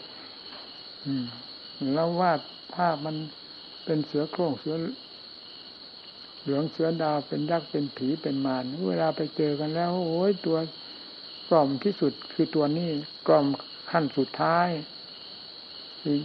[1.06, 1.26] อืม
[1.94, 2.40] แล้ววาด
[2.76, 3.16] ภาพมัน
[3.86, 4.76] เป็นเสือโคร่งเสือ
[6.42, 10.58] เหลืองเสือดาวเป็นยักษ์เป็นผีเป็นมารเวลาไปเจอกันแล้ว โอ้ยตัว
[11.50, 12.90] กล่อมที่สุดคือตัวนี้
[13.28, 13.48] กล่อม
[13.92, 14.68] ขั้นสุดท้าย
[16.02, 16.18] คือ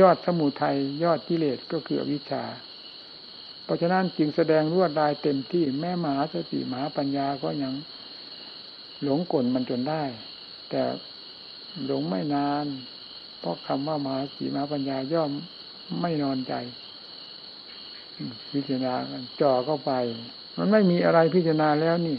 [0.00, 2.44] ยอดสมุทัยยอดกิเลสก็คือวิชา
[3.64, 7.72] เพราะฉะนั้นจึงแสดงรวดลายเต็มที่แม่หมาสติมาปัญญาก็ยัง
[9.02, 10.02] หลงกลมันจนได้
[10.70, 10.82] แต่
[11.86, 12.66] หลงไม่นาน
[13.40, 15.30] เพราะคำว่ามาสีมาปัญญาย่อม
[16.00, 16.54] ไม่นอนใจ
[18.52, 18.94] พิจารณา
[19.40, 19.92] จ่อเข้าไป
[20.58, 22.18] มันไม่มีอะไรพิจารณาแล้วนี่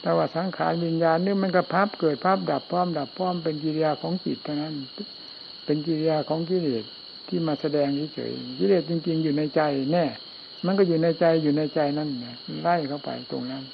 [0.00, 4.74] แต่ว่าสังขารวิญญาณนี่มันก็พับเกิดพับดับพร้อมดับพร้อมเป็นกิริยาของจิตเท่านั้น
[5.70, 6.84] เป็นกิริยาของกิเลส
[7.28, 9.60] ที่มาแสดงเฉยๆกิเลสจริง ๆ อยู่ในใจ
[9.92, 10.04] แน่
[10.66, 12.08] มันก็อยู่ในใจอยู่ในใจนั่น
[12.62, 13.64] ไล่เข้าไปตรงนั้น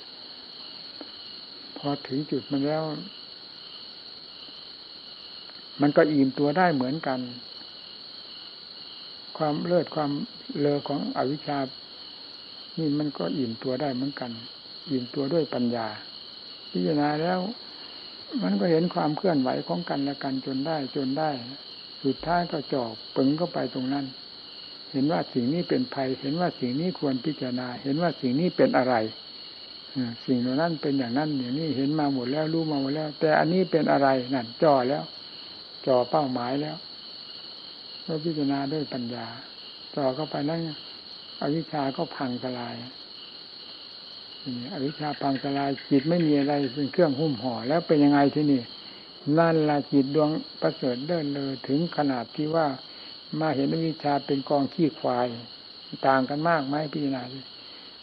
[1.78, 2.83] พอถึงจุดมันแล้ว
[5.80, 7.20] มันก็อิ่มตัวได้เหมือนกัน
[9.38, 10.11] ความเลิศความ
[10.61, 11.59] เลอของอวิชชา
[12.78, 14.30] นี่มันก็อิ่มตัวได้เหมือนกัน
[14.90, 15.87] อิ่มตัวด้วยปัญญา
[16.70, 17.40] พิจารณาแล้ว
[18.42, 21.30] มันก็เห็นความเคลื่อนไหวของกันและกันจนได้จนได้
[22.04, 24.04] สุดท้ายก็จอบปึงเข้าไปตรงนั้น
[24.92, 28.94] เห็นว่าสิ่งนี้เป็นภัย เห็นว่าสิ่งนี้ควรพิจารณา เห็นว่าสิ่งนี้เป็นอะไร
[30.26, 35.04] สิ่งเหล่านั้นเป็นอย่างนั้นอย่างนี้เห็นมาหมดแล้วรู้มาหมดแล้ว แต่อันนี้เป็นอะไรนั่นจ่อแล้ว
[35.86, 36.76] จ่อเป้าหมายแล้ว
[38.04, 39.26] ก็พิจารณาด้วยปัญญา
[39.96, 40.58] จ่อเข้าไปแล้ว
[41.40, 42.74] อวิชชาก็พังทลาย
[44.74, 48.62] อวิชชาพังทลายจิตไม่มีอะไรเป็นเครื่องหุ้มห่อแล้วเป็นยังไงที่นี่
[49.38, 52.66] นั่นละจิตดวงประเสริฐเดินเลยถึงขนาดที่ว่า
[53.40, 55.26] มาเห็นวิชาเป็นกองขี้ควาย
[56.06, 57.22] ต่างกันมากไหมพิจารณา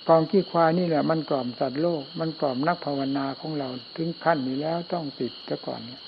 [0.07, 6.01] กองขี้ควายนี่แหละมันกล่อมสัตว์โลก มันกล่อมนักภาวนาของเราถึงขั้นนี้แล้วต้องติดซะก่อนเนี่ย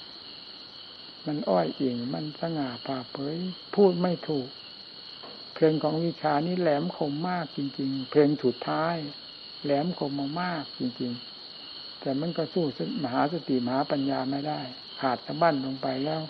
[1.25, 3.35] มันอ้อยอิงมันสง่าผ่าเผย
[3.75, 4.47] พูดไม่ถูก
[5.53, 8.95] เพลงของวิชานี้แหลมคมมากจริง ๆ เพลงสุดท้าย
[9.63, 11.11] แหลมคมมากจริง
[11.57, 12.65] ๆ แต่มันก็สู้
[13.03, 14.61] มหาสติมหาปัญญาไม่ได้
[15.03, 16.21] ขาดสะบั้นลงไปแล้ว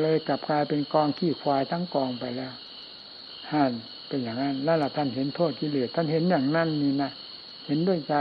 [0.00, 2.52] เลยกลับกลายเป็นกองขี้ควายทั้งกองไปแล้ว
[3.52, 3.72] ฮั่น
[4.08, 7.10] เป็นอย่างนั้นแล้วล่ะท่านเห็นโทษกิเลสท่านเห็นอย่างนั้นนี่นะ
[7.66, 8.14] เห็นด้วยใจ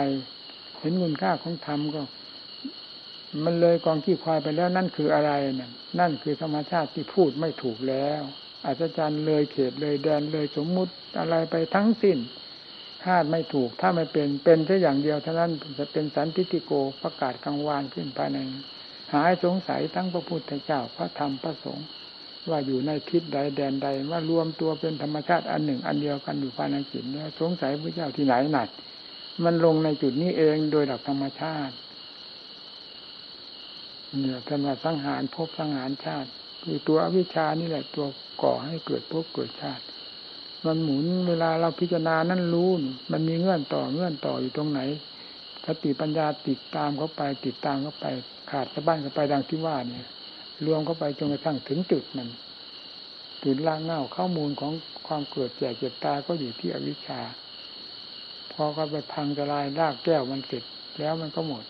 [0.79, 2.01] เห็นคุณค่าของธรรมก็
[3.43, 8.21] มันเลยกองขี้ควายไปแล้วนั่นคืออะไรนั่นนั่นคือธรรมชาติที่พูดไม่ถูกแล้ว
[8.65, 12.17] อาจารย์เลยเขตเลยแดนเลยสมมุติอะไรไปทั้งสิ้น
[13.05, 16.71] คาดไม่ถูกถ้าไม่เป็นเป็นแค่อย่างเดียวเท่านั้นจะเป็นสันติติโก
[17.03, 18.39] ประกาศกลางวานขึ้นภายใน
[19.13, 21.87] หายสงสัยทั้งพระพุทธเจ้าพระธรรมพระสงฆ์
[22.49, 28.69] ว่าอยู่ในทิศใดแดนใดว่ารวมตัวเป็นธรรมชาติอันหนึ่ง อันเดียวกันอยู่ภายในจิตเนี่ยสงสัยพระเจ้าที่ไหนหนัก
[29.43, 31.75] มันลงในจุดนี้เองโดยหลักธรรมชาติ
[34.21, 36.29] เนี่ยท่านว่าสังหารพบสังหารชาติ
[36.63, 38.05] คือตัวอวิชานี่แหละตัว
[38.41, 39.83] ก่อให้เกิดภพเกิดชาติ
[40.65, 42.69] มันหมุนเวลาเราพิจารณานั่นรู้
[43.11, 44.81] มันมีเงื่อนต่อเงื่อนต่ออยู่ตรงไหน
[45.65, 48.05] สติปัญญาติดตามเข้าไป ติดตามเข้าไป
[48.51, 50.07] ขาดสะบั้นเข้าไปดังที่ว่าเนี่ย
[50.65, 52.27] รวมเข้าไปจนกระทั่งถึงจุดมัน
[53.43, 54.73] จุดล่างเง่าข้อมูลของ
[55.07, 57.21] ความเกิดแก่เจ็บตายก็อยู่ที่อวิชชา
[58.53, 60.63] พอก็ไปพังจะลายรากแก้วมันเสร็จ
[60.99, 61.65] แล้วมันก็หมด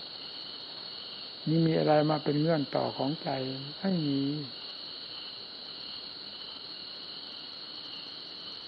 [1.48, 3.30] นี่มีอะไรมาเป็นเงื่อนต่อของใจ
[3.80, 4.20] ไม่มี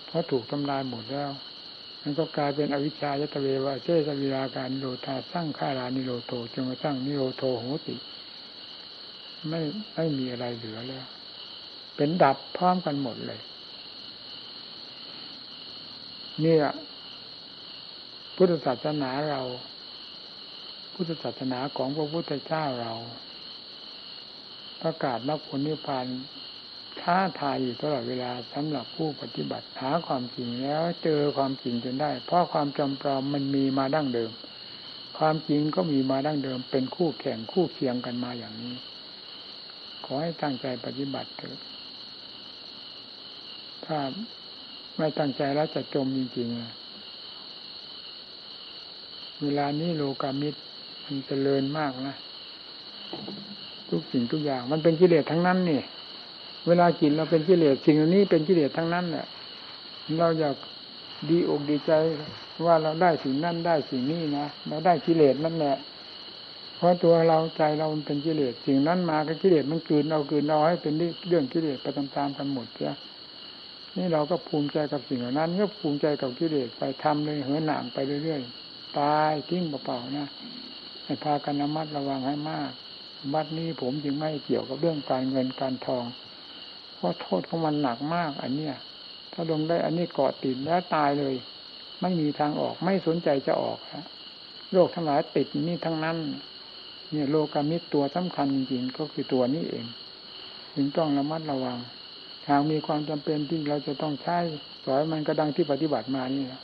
[0.08, 1.32] เพราะถูกทำลายหมดแล้ว
[2.08, 7.96] มันก็กลายเป็นอวิชชายตเววะเจสวิราการนิโรธาสร้างข้ารานิโรโตจนกระทั่งนิโรโทโหติ
[9.50, 9.60] ไม่
[9.94, 11.06] ไม่มีอะไรเหลือแล้ว
[11.96, 13.41] เป็นดับพร้อมกันหมดเลย
[16.44, 16.56] นี่
[18.36, 19.41] พุทธศาสนาเรา
[20.94, 22.94] พุทธศาสนาของพระพุทธเจ้าเรา
[24.82, 26.06] ประกาศมรรคผลนิพพาน
[27.06, 34.32] ท้าทายอยู่ตลอดเวลาสำหรับผู้ปฏิบัติหาความจริงแล้วเจอความจริงจนได้ เพราะความจำปลอมมันมีมาดั้งเดิม
[35.18, 38.74] ความจริงก็มีมาดั้งเดิม เป็นคู่แข่งคู่เคียงกันมาอย่างนี้
[40.06, 41.58] ขอให้ตั้งใจปฏิบัติเถอะ
[43.86, 43.98] ถ้า
[44.98, 46.58] ไม่ตั้งใจแล้วจะจมจริงๆ
[49.41, 50.60] เวลานี้โลกามิตร
[51.04, 52.15] มันจเจริญมากนะ
[53.89, 55.82] ทุกสิ่งทุกอย่าง มันเป็นกิเลสทั้งนั้นนี่
[56.67, 59.25] เวลากินเราเป็นกิเลสสิ่งนี้เป็นกิเลสทั้งนั้นแหละ
[60.19, 60.56] เราอยาก
[61.30, 61.91] ดีอกดีใจ
[62.65, 65.78] ว่าเราได้สิ่งนั้นได้สิ่งนี้นะเราได้กิเลสนั่นแหละ
[66.78, 70.93] เพราะตัวเราใจเรามันเป็นกิเลสสิ่งนั้นมาก็กิเลสมันกืนเอากืนเอาให้เป็น
[71.28, 72.93] เรื่องกิเลสไปตามๆกันหมดเสีย
[73.97, 80.28] นี่เราก็ภูมิใจกับสิ่งเหล่านั้น ก็ภูมิใจกับกิเลสไปทำเลยเหินหนามไปเรื่อยๆตายทิ้งเปล่าๆนะ
[81.06, 82.71] ให้พากันระมัดระวังให้มาก
[83.34, 86.06] บัดนี้ผมจึงไม่เกี่ยวกับเรื่องการเงินการทอง
[86.96, 88.76] เพราะโทษของมันหนักมาก อันเนี้ย
[89.34, 91.36] ถ้าลงได้อันนี้เกาะติดแล้วตายเลย
[92.02, 94.06] ไม่มีทางออกไม่สนใจจะออกฮะ
[94.72, 96.18] โรคทั้งหลายติดนี่ทั้งนั้น
[97.12, 99.86] เนี่ยโลกามิตรตัวสำคัญจริงๆก็คือตัวนี้เอง
[100.76, 101.78] จึงต้องระมัดระวัง
[102.50, 104.38] หากมีความจำเป็นที่เราจะต้องใช้
[104.86, 106.62] สอยมันก็ดังที่ปฏิบัติมานี่นะ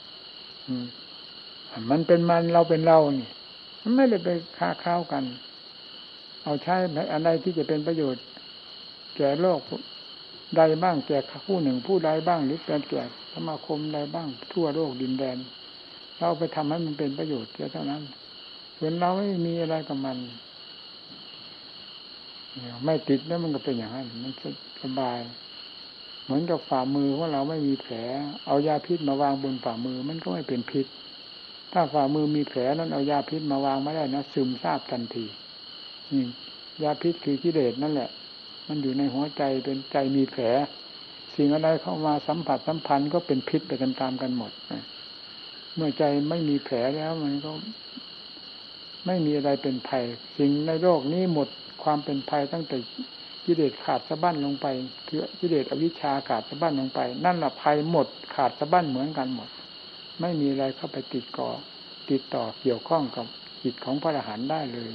[1.91, 3.29] มันเป็นมันเราเป็นเรานี่
[3.81, 5.23] มันไม่ได้ไปค้าข้าวกัน
[6.43, 6.75] เอาใช้
[7.13, 8.23] อะไรที่จะเป็นประโยชน์
[9.15, 9.59] แก่โลก
[10.57, 15.37] ใดบ้างแก่ผู้หนึ่งผู้ใดบ้างหรือเป็นแก่สมาคมใดบ้างทั่วโลกดินแดน
[16.19, 18.01] เราไปทำให้มันเป็นประโยชน์เท่านั้น
[18.77, 20.17] ส่วนเราไม่มีอะไรกับมัน
[22.85, 24.31] ไม่ติดแล้วมันก็เป็นอย่างนั้นมัน
[24.83, 25.19] สบาย
[26.23, 27.95] เหมือนกับฝ่ามือของเราไม่มีแผล
[28.45, 30.85] เอายาพิษมาวางบนฝ่ามือมันก็ไม่เป็นพิษ
[31.73, 35.25] ถ้าฝ่ามือมีแผลนั้นเอายาพิษมาวางไม่ได้นะซึมซาบทันที
[36.11, 36.25] นี่
[36.83, 38.09] ยาพิษคือกิเลสนั่นแหละ
[38.67, 40.43] มันอยู่ในหัวใจเป็นใจมีแผล
[41.35, 44.51] สิ่งอะไรเข้ามาสัมผัสสัมพันธ์ก็เป็นพิษไปตามๆกันหมด
[45.75, 47.51] เมื่อใจไม่มีแผลแล้วมันก็
[49.05, 50.05] ไม่มีอะไรเป็นภัย
[50.37, 51.47] สิ่งในโลกนี้หมด
[51.83, 52.77] ความเป็นภัยตั้งแต่
[53.45, 54.67] กิเลสขาดสะบั้นลงไป
[55.07, 59.49] คือกิเลสอวิชชาขาดสะบั้นลงไป นั่นแหละภัยหมดขาดสะบั้นเหมือนกันหมด
[60.21, 61.49] ไม่มีอะไรเข้าไปติดก่อ
[62.09, 63.25] ติดต่อเกี่ยวข้องกับ
[63.63, 64.89] จิตของพระอรหันต์ได้เลย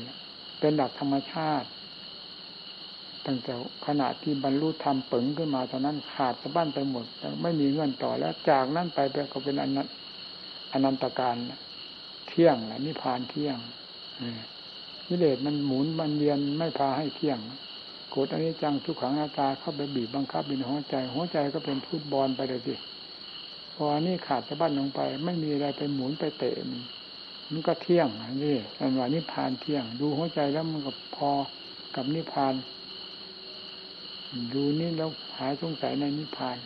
[0.61, 1.69] เป็นหลักธรรมชาติ
[3.27, 3.53] ตั้งแต่
[3.87, 7.05] ขณะที่บรรลุธรรมปึงขึ้นมาตอนนั้นขาดสะบั้นไปหมด
[7.43, 9.89] ไม่มีเงื่อนต่อแล้วจากนั้นไปไปก็เป็นอนัน
[10.73, 11.37] อนันตการ
[12.29, 13.59] เที่ยงและนิพพานเที่ยง
[15.07, 17.39] กิเลสมันหมุนมันเวียนไม่พาให้เที่ยง
[18.15, 22.75] กดอันนี้จังทุกขังอาตาเข้าไปบีบบังคับในหัวใจ หัวใจก็เป็นฟุตบอลไปเลยสิ
[23.75, 26.81] พออันนี้ขาดสะบั้นลงไป ไม่มีอะไรไปหมุนไปเตะมัน
[27.51, 31.31] มันก็เที่ยงนนี้อันว่านิพพานเที่ยง ดูหัวใจแล้วมันก็พอ
[31.95, 32.55] กับนิพพาน
[34.55, 36.57] ดูนี่แล้วหาสงสัยในนิพพาน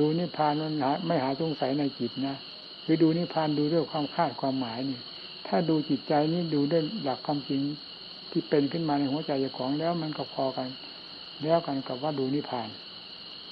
[0.00, 2.36] ดูนิพพานมันหาไม่หาสงสัยในจิตนะ
[2.84, 4.98] คือดูนิพพานดูด้วยความคาดความหมายนี่
[5.46, 7.60] ถ้าดูจิตใจนี่ดูด้วยหลักความจริง
[8.30, 10.68] ที่เป็นขึ้นมาในหัวใจของแล้วมันก็พอกัน
[11.42, 12.68] แล้วกันกับว่าดูนิพพาน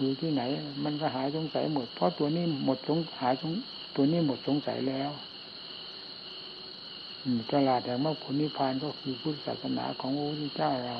[0.00, 0.42] ดูที่ไหน
[0.84, 3.52] มันก็หายสงสัยหมด เพราะตัวนี้หมดสงหายสง
[3.96, 5.10] ตัวนี้หมดสงสัยแล้ว
[7.52, 10.96] ตลาดแห่งมรรคผลนิพพานก็คือพุทธศาสนาของพระพุทธเจ้าเรา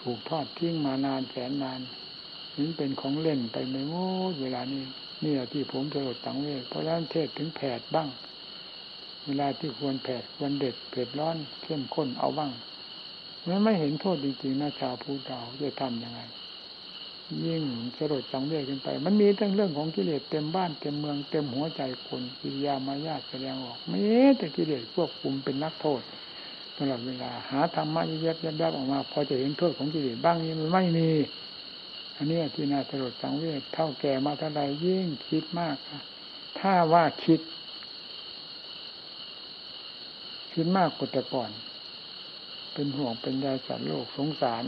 [0.00, 1.80] ถูกทอดทิ้งมานานแสนนาน
[2.56, 3.94] นี่เป็นของเล่นไปไม่หม
[4.30, 4.82] ดเวลานี้
[5.24, 8.08] นี่แหละที่ผมจะลดตังเวทเพราะฉะนั้นเทศถึงแผดบ้าง
[9.24, 12.50] เวลาที่ควรแผดควรเด็ดเผ็ดร้อนเข้มข้นเอาบ้าง
[13.46, 16.20] มันไม่เห็นโทษจริงๆนะชาวพุทธเราจะทำยังไง
[17.46, 17.62] ยิ่ง
[17.96, 23.98] สลดจังเวกขึ้นไป มันมีทั้งเรื่องของกิเลสเต็มบ้านเต็มเมืองเต็มหัวใจคนกิริยามายาแสดงออกไม่
[24.38, 26.00] แต่กิเลสควบคุมเป็นนักโทษ
[26.78, 31.08] ตลอดเวลา หาธรรมะเย็บยับยับออกมา พอจะเห็นโทษของกิเลสบ้างนี้มันไม่มี
[32.16, 35.76] อันนี้ที่น่าสลดสังเวชเท่าแก่มาเท่าไรยิ่งคิดมาก
[36.58, 37.40] ถ้าว่าคิด
[40.52, 41.50] คิดมากกว่าแต่ก่อน
[42.72, 44.64] เป็นห่วงเป็นใยสัตว์โลกสงสาร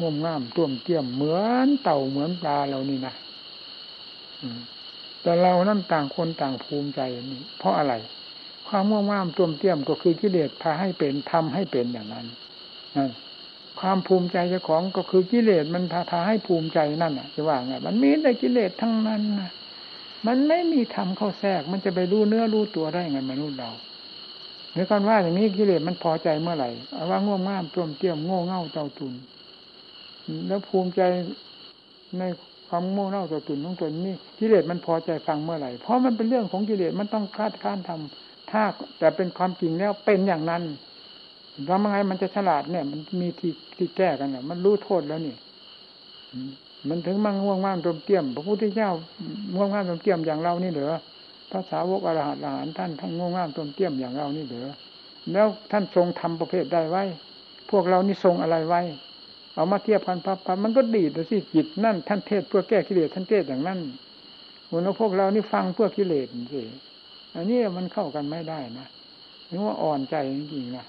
[0.00, 3.14] ง่มง่ามต้วมเตี้ยมเหมือนเต่าเหมือนปลาเรานี่นะ
[5.22, 7.00] แต่เรานั่นต่างคนต่างภูมิใจ
[7.32, 7.94] นี่เพราะอะไร
[8.68, 12.26] ความง่วงง่ามต้วมเตี้ยมก็คือกิเลสพาให้เป็นทำให้เป็นอย่างนั้น
[13.80, 19.50] ความภูมิใจเจ้าของก็คือกิเลสมันพาพาให้ภูมิใจนั่นอะจะว่าไงมันมีแต่กิเลสทั้งนั้นนะ
[20.26, 23.70] มันไม่มีธรรมเข้าแทรก มันจะไปรู้เนื้อรู้ตัวได้ไงมนุษย์เรา
[24.72, 26.70] หรือการว่าอย่างนี้กิเลสมันพอใจเมื่อไหร่
[27.10, 29.14] ว่าง่วงง่ามต้วมเตี้ยมโง่เง่าเต่าตุน
[30.46, 31.00] แล้วภูมิใจ
[32.18, 32.22] ใน
[32.68, 38.62] ความโง่เง่าเตัวตุนของตนนี่กิเลสมันพอใจฟังเมื่อไหร่เพราะมันเป็นเรื่องของกิเลสมันต้องคาดค้านทำ ถ้า
[38.98, 40.62] แต่เป็นความจริงแล้วเป็นอย่างนั้น
[41.68, 45.36] ทำยังไงมันจะฉลาดเนี่ย มันมีที่ที่แก้กันเนี่ยมันรู้โทษแล้วนี่
[46.88, 48.90] มันถึงมั่งง่วงว่างตมเตี้ยม พระพุทธเจ้า
[49.54, 50.96] ง่วงว่างตมเตี้ยมอย่างเรานี่เหรอ
[51.50, 54.70] พระสาวกอรหัตอรหันท่านทั้งง่วงว่างตมเตี้ยมอย่างเรานี่เหรอ
[55.32, 57.02] แล้วท่านทรงทำประเภทใดไว้
[57.70, 58.80] พวกเรานี่ทรงอะไรไว้
[59.54, 63.78] เอามาเทียบกันพับมันก็ดีดสิจิตนั่นท่านเทศเพื่อแก้กิเลสท่านเทศอย่างนั้น
[64.68, 66.62] หัวพวกเรานี่ฟังเพื่อกิเลสสิ
[67.34, 68.86] อันนี้มันเข้ากันไม่ได้นะ
[69.50, 70.86] นึกว่าอ่อนใจจริงๆนะ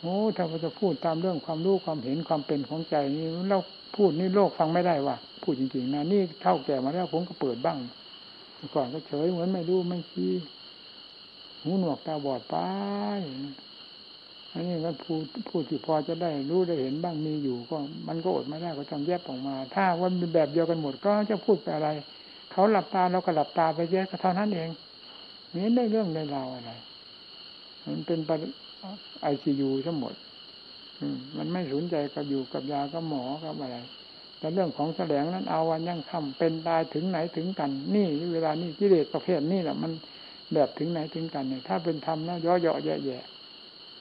[0.00, 3.58] โอ้ถ้าเราจะพูดตามเรื่องความรู้ความเห็นความเป็นของใจนี่เรา
[3.96, 7.78] พูดนี่โลกฟังไม่ได้ว่ะพูดจริงๆนะนี่เท่าแก่มาแล้วผมก็เปิดบ้าง
[8.74, 10.32] ก่อนก็เฉยเหมือนไม่รู้ไม่ชี้
[11.62, 12.56] หูหนวกตาบอดไป
[14.52, 17.76] อันนี้ก็พูดพูดที่พอจะได้รู้ได้เห็นบ้างมีอยู่ ก็
[18.08, 21.88] มันก็อดไม่ได้ก็ต้องแยกออกมา ถ้าว่ามีแบบเดียวกันหมดก็จะพูดไปอะไร
[22.52, 24.70] เขาหลับตาเราก็หลับตาไปแยกก็เท่านั้นเอง
[25.54, 26.72] นี่ได้เรื่องได้ราวอะไร
[27.84, 28.18] มันเป็น
[29.22, 30.14] ไอซียูทั้งหมด
[31.36, 33.78] มันไม่สนใจกับอยู่กับยากับหมอกับอะไร
[34.38, 39.92] แต่เรื่องของแสลงนั้นเอาวันยังคำเป็นตายถึงไหนถึงกัน นี่เวลานี้กิเลสประเภทนี้แหละมัน
[40.54, 43.18] แบบถึงไหนถึงกันเนี่ย ถ้าเป็นธรรมแล้วย่อๆแย่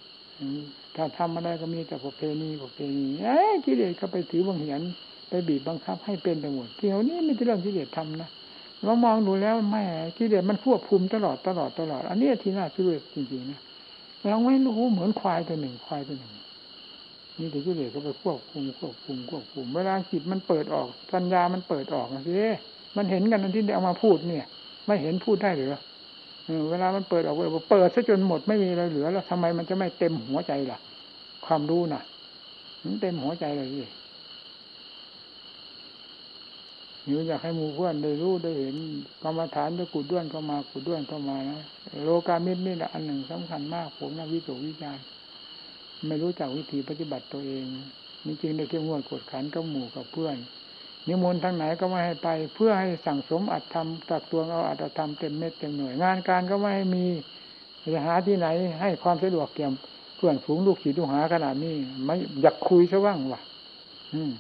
[0.08, 4.82] ๆถ้าทำอะไรก็มีแต่ประเพณีประเพณีเอ้กิเลสก็ไปถือบังเหียน
[5.30, 8.30] ไปบีบบังคับให้เป็นไปหมดที่เขานี้ไม่ใช่เรื่องกิเลสทำนะ
[8.84, 9.86] เรามองดูแล้วแม่
[10.18, 13.60] กิเลสมันควบคุมตลอดตลอดตลอด อันนี้ที่น่าชื่อจริงๆนะ
[14.30, 16.32] เราไม่รู้เหมือนควายตัวหนึ่งควายตัวหนึ่ง
[17.38, 22.38] นี่แต่กิเลสก็ไปควบคุมควบคุมควบคุมเวลาจิตมันเปิดออกปัญญามันเปิดออกนะสิ
[22.98, 24.46] มันเห็นกันที่ได้เอามาพูดเนี่ย
[24.88, 25.70] ไม่เห็นพูดได้หรือ
[26.72, 27.36] เวลามันเปิดออก
[27.72, 30.80] เปิดซะจนหมดไม่มีอะไรเหลือ แล้วทำไมมันจะไม่เต็มหัวใจล่ะ
[31.46, 32.02] ความรู้น่ะ
[32.84, 33.86] มันเต็มหัวใจเลยสิ
[37.10, 38.76] หนูอยากให้มูเพื่อนได้รู้ได้เห็น
[39.24, 41.62] กรรมฐานจะกุดด้วนเข้ามากุดด้วนเข้ามานะ
[42.04, 45.00] โลกามิตรนี่แหละอันหนึ่งสำคัญมากผมนะวิจวิจาร
[46.08, 47.66] ไม่รู้จักวิธีปฏิบัติตัวเอง
[48.26, 50.38] นี่จริงได้เข้มงวดกดขันกับหมู่กับเพื่อน
[51.08, 57.06] นิมนต์ทางไหนก็ไม่ให้ไป เพื่อให้สั่งสมอัตธรรมตักตวงเอาอัตธรรมเต็มเม็ดเต็มหน่วยงานการก็ไม่ให้มี
[57.94, 58.48] จะหาที่ไหน
[58.82, 59.74] ให้ความสะดวกเกี่ยม
[60.18, 63.42] เพื่อนฝูงลูกศิษย์ลูกหาขนาดนี้ไม่อยากคุยซะว่างวะ
[64.14, 64.32] อืม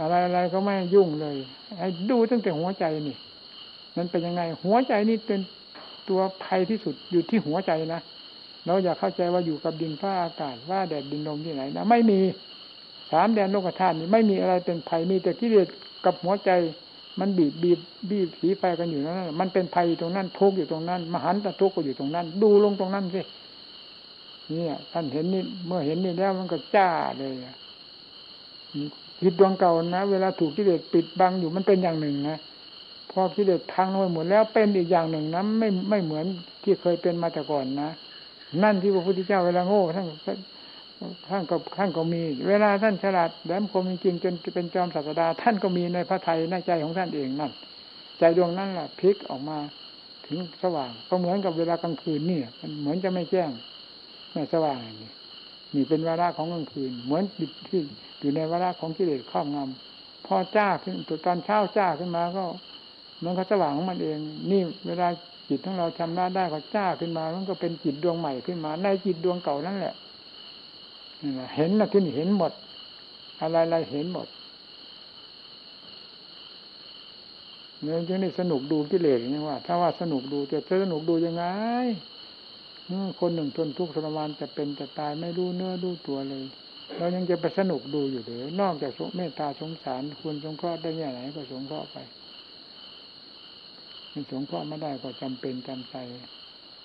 [0.00, 1.36] อะไรอะไรก็ไม่ยุ่งเลย
[1.78, 3.16] ให้ดูตั้งแต่หัวใจนี่
[3.96, 5.40] มันเป็นยังไง หัวใจนี่เป็น
[6.08, 8.00] ตัวภัยที่สุดอยู่ที่หัวใจนะ
[8.66, 12.20] เราอยากเข้าใจว่าอยู่กับดินฟ้าอากาศว่าแดดดินลมที่ไหนนะไม่มี
[13.12, 15.68] สามแดนโลกธาตุนี่ไม่มีอะไรเป็นภัยมีแต่กิเลส
[16.04, 16.50] กับหัวใจ
[17.20, 17.80] มันบีบบีบ
[18.10, 23.22] บีบสีไฟกันอยู่นั้นมันเป็นภัยอยู่ตรงนั้นทุกข์อยู่ตรงนั้น มหันตทุกข์ก็อยู่ตรงนั้น ดูลงตรงนั้นสิ
[24.48, 27.32] เนี่ยท่านเห็นนี่เมื่อเห็นนี่แล้วมันก็จ้าเลย
[29.22, 32.38] จิตดวงเก่านะ เวลาถูกกิเลสปิดบังอยู่มันเป็นอย่างหนึ่งนะ
[33.10, 36.26] พอกิเลสพังไปหมดแล้วเป็นอีกอย่างหนึ่งนะไม่ไม่เหมือน
[36.62, 37.90] ที่เคยเป็นมาแต่ก่อนนะ
[38.62, 40.06] นั่นที่พระพุทธเจ้าเวลาโง่ท่าน
[41.28, 47.52] ท่านก็ท่านก็มี เวลาท่านฉลาดแหลมคมจริงๆจนเป็นจอมศาสดา ท่านก็มีในพระไทยในใจของท่านเองนั่น
[48.18, 49.58] ใจดวงนั้นแหละพลิกออกมา
[50.26, 53.50] ถึงสว่าง ก็เหมือนกับเวลากลางคืนนี่มันเหมือนจะไม่แจ้ง
[54.32, 55.10] ไม่สว่างนี่
[55.74, 57.80] นี่เป็นวาระของกลางคืน เหมือนจิตที่
[58.20, 62.44] อยู่ในวาระของกิเลสครอบงำพอจ้าขึ้นตัวตอนเช้าจ้าขึ้นมาก็
[63.24, 64.18] มันก็สว่างของมันเอง
[64.50, 65.08] นี่เวลา
[65.48, 69.94] จิตของเราชำระได้ก็จ้าขึ้นมา มันก็เป็นจิตดวงใหม่ขึ้นมา ในจิตดวงเก่านั่นแหละ
[71.54, 72.52] เห็นนะที่นี่เห็นหมด
[73.40, 74.28] อะไรอะไรเห็นหมด
[77.82, 81.44] เนี่ยจึงได้สนุกดูกิเลสนี่ว่า ถ้าว่าสนุกดูจะสนุกดูยังไง
[83.20, 86.44] คนหนึ่งทนทุกข์ทรมานจะเป็นจะตายไม่รู้เนื้อรู้ตัวเลย
[86.96, 91.96] เรายังจะไปสนุกดูอยู่หรือนอกจากเมตตาสงสารคุณสงเคราะห์ได้แง่ไหนก็สงเคราะห์ไป
[94.12, 95.96] มันสงเคราะห์ไม่ได้ก็จำเป็นจำใจ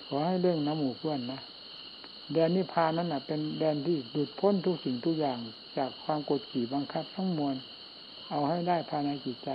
[0.06, 1.40] ขอให้เรื่องน้ำหมูเพื่อนนะ
[2.32, 5.38] แดนนิพพานนั้นเป็นแดนที่หลุดพ้นทุกสิ่งทุกอย่าง
[5.76, 7.54] จากความกดขี่บังคับทั้งมวล
[8.30, 9.50] เอาให้ได้ภายในจิตใจ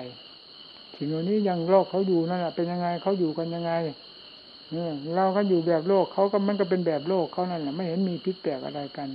[0.96, 3.72] สิ่งเหล่านี้ยังโลกเขาอยู่นั่นแหะเป็นยังไงเขาอยู่กันยังไง
[5.16, 9.10] เราก็อยู่แบบโลกเขาก็มันก็เป็นแบบโลกเขานั่นแหละไม่เห็นมีพิษแปลกอะไรกัน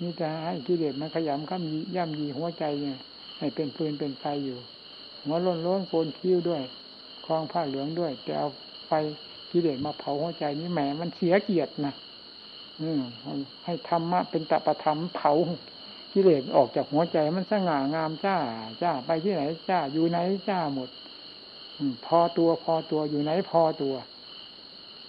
[0.00, 1.62] นี่แต่ให้กิเลสมันขยำข้าม
[1.96, 2.98] ย่ำยีหัวใจเนี่ย
[3.38, 4.58] ให้เป็นฟืนเป็นไฟอยู่
[5.24, 6.62] หัวล้นล้นโกนคิ้วด้วย
[7.26, 8.48] คลองผ้าเหลืองด้วยแต่เอา
[8.86, 8.92] ไฟ
[9.50, 11.94] กิเลสมาเผาหัวใจนี้แหมมันเสียเกียรตินะ
[12.80, 13.02] อืม
[13.64, 15.32] ให้ธรรมะเป็นตะประธรรมเผา
[16.12, 18.36] กิเลสออกจากหัวใจมันสง่างามจ้า
[18.82, 20.18] จ้าไปที่ไหนจ้าอยู่ไหน
[20.48, 20.88] จ้าหมด
[22.06, 23.94] พอตัวพอตัวอยู่ไหนพอตัว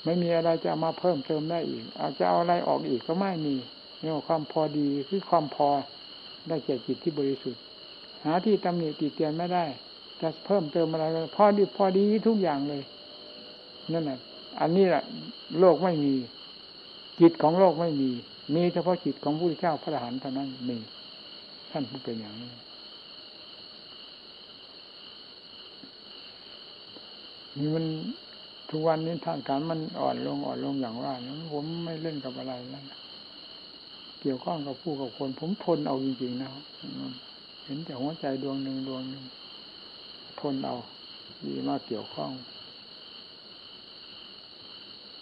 [0.04, 3.56] ไม่มีอะไรจะมาเพิ่มเติมได้อีก อาจจะเอาอะไรออกอีกก็ไม่มี
[4.00, 5.70] เนี่ยความพอดีคือความพอ
[6.48, 7.62] ได้แก่จิตที่บริสุทธิ์
[8.24, 9.66] หาที่ตำหนิติเตียนไม่ได้
[10.22, 11.04] จะเพิ่มเติมอะไร
[11.36, 12.82] พอดีพอดีทุกอย่างเลย
[13.94, 14.20] นั่นแหละ
[14.60, 15.04] อันนี้แหละ
[15.60, 16.14] โลกไม่มี
[17.22, 18.12] จิตของโลกไม่มี
[18.56, 20.78] มีเฉพาะจิตของผู้เจ้าพระอรหันต์เท่านั้นมี
[21.72, 22.52] ท่านผู้เป็นอย่างนี้
[27.58, 27.86] นี่มัน
[28.72, 32.84] ทุกวันนี้ทางการมันอ่อนลงอ่อนลงอย่างว่านะผมไม่เล่นกับอะไรแล้ว
[34.22, 36.50] เกี่ยวข้องกับผู้กับคน ผมทนเอาจริงๆนะ
[37.66, 39.24] เห็นแต่หัวใจดวงหนึ่งดวงหนึ่ง
[40.42, 40.76] ทนเอา
[41.48, 42.32] ดีมากเกี่ยวข้อง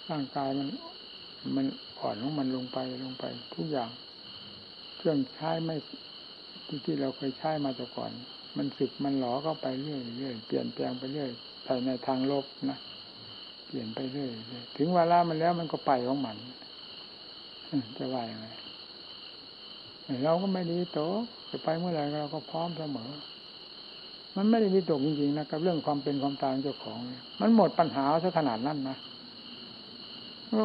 [0.10, 0.68] ร่างกายมัน
[1.56, 1.66] มัน
[2.00, 3.26] อ่อนของมันลงไปลงไป
[3.56, 3.90] ทุกอย่าง
[4.98, 5.76] เครื่องใช้ไม่
[6.68, 8.12] ที่ที่เราเคยใช้มาแต่ก่อน
[8.58, 11.30] มันสึกมันหลอเข้าไปเรื่อยเรื่อยเปลี่ยนแปลงไปเรื่อย
[11.64, 12.80] ไปในทางลบนะ
[13.70, 14.32] เปลี่ยนไปเรื่อย
[14.78, 16.36] ถึงเวลามันแล้วมันก็ไปของมัน
[17.98, 18.48] จะว่ายังไง
[20.24, 21.00] เราก็ไม่ดีโต
[21.50, 23.10] จะไปเมื่อไหร่เราก็พร้อมเสมอ
[24.36, 26.98] มันไม่ได้มีตกจริงๆนะกับเรื่องความเป็นความตายเจ้าของ
[27.42, 28.98] มันหมดปัญหาซะขนาดนั้นนะ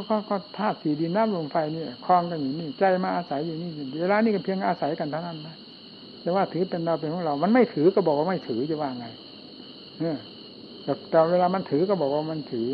[0.09, 5.57] ก็ก็ธาตุสีดินน้ำลมไฟนี่คลองกันอยู่นี่ ใจมาอาศัยอยู่นี่เวลานี่ก็เพียงอาศัยกันเท่านั้นนะ
[6.23, 9.07] จะว่าถือเป็นเราเป็นของเรา มันไม่ถือก็บอกว่าไม่ถือจะว่าไง
[10.01, 10.19] เนี่ย
[11.11, 12.69] แต่เวลามันถือก็บอกว่ามันถือ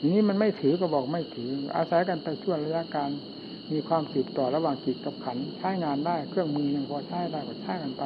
[0.00, 3.10] ทีนี้มันไม่ถือก็บอกไม่ถือ อาศัยกันไปช่วระยะการ
[3.72, 8.02] มีความสืบต่อระหว่างจิตกับขันใช้งานได้เครื่องมือยังพอใช้ได้ก็ใช้กันไป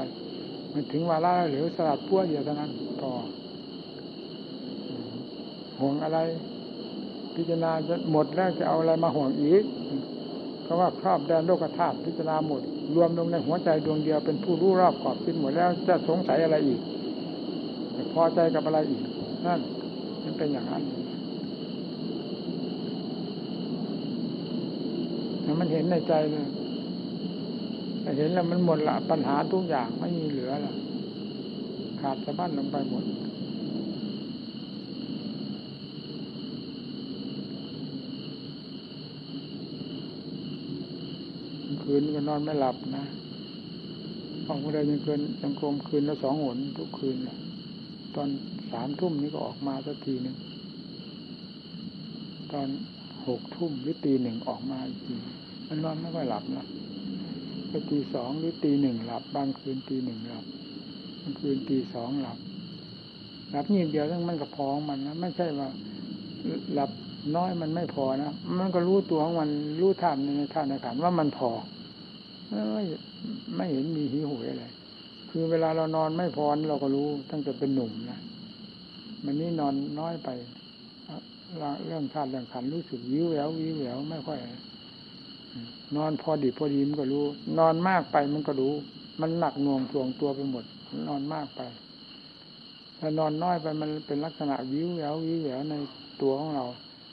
[0.72, 3.10] มันถึงวาระหรือสลัดพัวเดียวเท่านั้นพอ
[5.80, 6.18] ห่วงอะไร
[7.34, 9.64] พิจารณาจะหมดแล้วจะเอาอะไรมาห่วงอีก
[10.62, 12.62] เพราะว่าครอบแดนโลกธาตุพิจารณาหมด
[12.94, 16.80] รวมลงในหัวใจดวงเดียวเป็นผู้รู้รอบขอบคิดหมดแล้วจะสงสัยอะไรอีก
[18.12, 19.04] พอใจกับอะไรอีก
[19.46, 19.60] นั่น
[20.22, 20.82] มันเป็นอย่างนั้น
[25.60, 26.46] มันเห็นในใจเลย
[28.16, 30.74] เห็นแล้วมันหมดละปัญหาทุกอย่างไม่มีเหลือละ
[32.00, 33.04] ขาดสะบั้นลงไปหมด
[41.82, 43.04] คืนก็นอนไม่หลับนะ
[44.46, 47.36] ของพวกเรายังเกินยังโคมคืนละสองหนทุกคืนนะ
[48.14, 48.28] ตอน
[48.72, 50.36] สามทุ่มนี้ก็ออกมาสักทีหนึ่ง
[52.52, 52.68] ตอน
[53.26, 55.14] หกทุ่มหรือตีหนึ่งออกมาอีกที
[55.68, 56.66] มันนอนไม่ค่อยหลับนะ
[57.68, 60.44] ไปตีสองหรือตีหนึ่งหลับบางคืนตีหนึ่งหลับ
[61.22, 62.38] บางคืนตีสองหลับ
[63.50, 65.68] หลับยิ่งเดียวทั้งมันก็พองมันนะไม่ใช่ว่า
[66.74, 66.90] หลับ
[67.36, 69.50] น้อยมันไม่พอนะมันก็รู้ตัวของมัน
[69.80, 71.50] รู้ท่านในท่าในขันว่ามันพอ
[72.74, 72.84] ไม่
[73.56, 74.64] ไม่เห็นมีหิวหวยอะไร
[75.30, 78.20] คือเวลาเรานอนไม่พอเราก็รู้ตั้งแต่เป็นหนุ่มนะ
[79.24, 80.28] มันนี่นอนน้อยไป
[81.86, 84.38] เรื่องธาตุเรื่องขันรู้สึกวิวแวววิวแววไม่ค่อย
[85.96, 87.24] นอนพอดีพอดีมันก็รู้
[87.58, 88.72] นอนมากไปมันก็รู้
[89.20, 90.64] มันหนักหน่วงทวงตัวไปหมด
[91.08, 91.60] นอนมากไป
[92.98, 95.74] ถ้านอนน้อยไปมันเป็นลักษณะวิวแวววิวแววใน
[96.22, 96.64] ตัวของเรา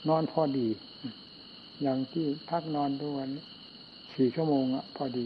[0.10, 0.68] นอนพอดี
[1.82, 3.30] อย่างที่พักนอนทุกวัน
[4.16, 5.26] สี่ชั่วโมงอะพอดี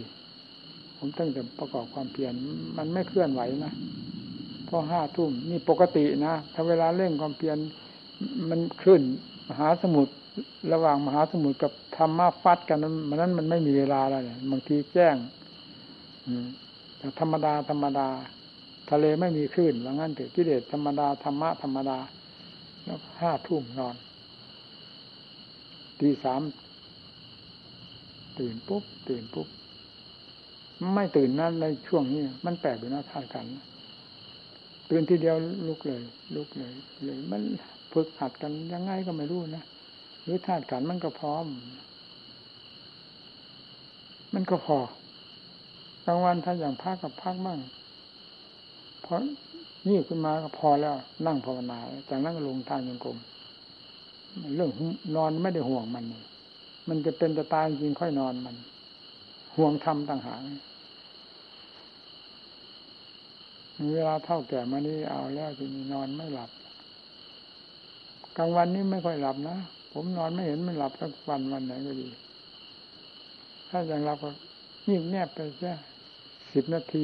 [1.03, 2.33] ผมตั้งแต่ประกอบความเพียร
[2.77, 3.73] มันไม่เคลื่อนไหวนะ
[4.67, 7.57] พอห้าทุ่มนี่ปกตินะถ้าเวลาเร่งความเพียร
[8.49, 9.01] มันขึ้น
[9.49, 10.13] มหาสมุทร
[10.73, 15.15] ระหว่างมหาสมุทรกับธรรมะฟัดกันนั้นมันนั้นมันไม่มีเวลาแล้วเนี่ยบางทีแจ้ง
[16.25, 16.45] อืม
[16.97, 18.07] แต่ธรรมดาธรรมดา
[18.89, 21.97] ทะเลไม่มีคลื่นว่างั้นเถอะกิเลสธรรมดาธรรมะธรรมดา
[22.85, 23.95] แล้วห้าทุ่มนอน
[25.99, 26.41] ตีสาม
[28.39, 29.47] ตื่นปุ๊บตื่นปุ๊บ
[30.93, 33.45] ไม่ตื่นนั่นในช่วงนี้มันแปลกอยู่นะท่ากัน
[34.89, 35.35] ตื่นทีเดียว
[35.67, 36.01] ลุกเลย
[36.35, 36.73] ลุกเลย
[37.03, 37.41] เลยมัน
[37.93, 39.63] ฝึกหัดกันยังไงก็ไม่รู้นะ
[40.23, 41.45] หรือธาตุขันมันก็พร้อม
[44.33, 44.79] มันก็พอ
[46.05, 47.59] กลางวันถ้าอย่างพักกับพักบ้าง
[49.01, 49.17] เพราะ
[49.87, 51.77] นี่ขึ้นมาก็พอแล้ว นั่งภาวนา
[52.09, 53.17] จากนั้นก็ลงทางยังกลม
[54.55, 54.71] เรื่อง
[55.15, 56.03] นอนไม่ได้ห่วงมัน
[56.89, 58.55] มันจะเป็นจะตายจริงค่อยนอนมัน
[59.55, 60.39] ห่วงทำต่างหาก
[63.93, 66.51] เวลาเท่าแก่มานี่เอาแล้วทีนี้นอนไม่หลับ
[68.37, 69.57] กลางวันนี้ไม่ค่อยหลับนะ
[69.93, 72.07] ผมนอนไม่เห็นมันหลับสักวันวันไหนก็ดี
[73.69, 74.29] ถ้าอย่างเราก็
[74.87, 75.73] งีบแนบไปแค่
[76.53, 77.03] สิบนาที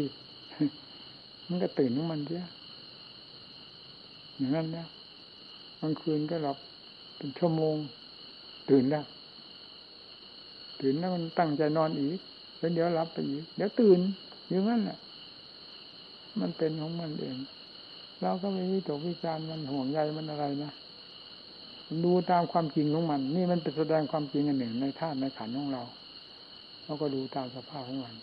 [1.47, 2.43] มันก็ตื่นของมันเสีย
[4.35, 4.87] อย่างนั้นเนี่ย
[5.81, 6.57] บางคืนก็หลับ
[7.17, 7.75] เป็นชั่วโมง
[8.69, 9.05] ตื่นแล้ว
[10.79, 12.19] ตื่นแล้วมันตั้งใจนอนอีก
[12.57, 13.99] แล้วเดี๋ยวหลับไปอีกเดี๋ยวตื่น
[14.49, 14.97] อย่างนั้นแหละ
[16.41, 17.37] มันเป็นของมันเอง
[18.21, 20.71] เราก็ไม่วิตกวิจารมันห่วงใยมันอะไรนะ
[22.03, 25.83] ดูตามความจริงของมัน นี่มันเป็นแสดงความจริงอันหนึ่ง ในธาตุในขันของเรา
[26.83, 28.15] เราก็ดูตามสภาพของมัน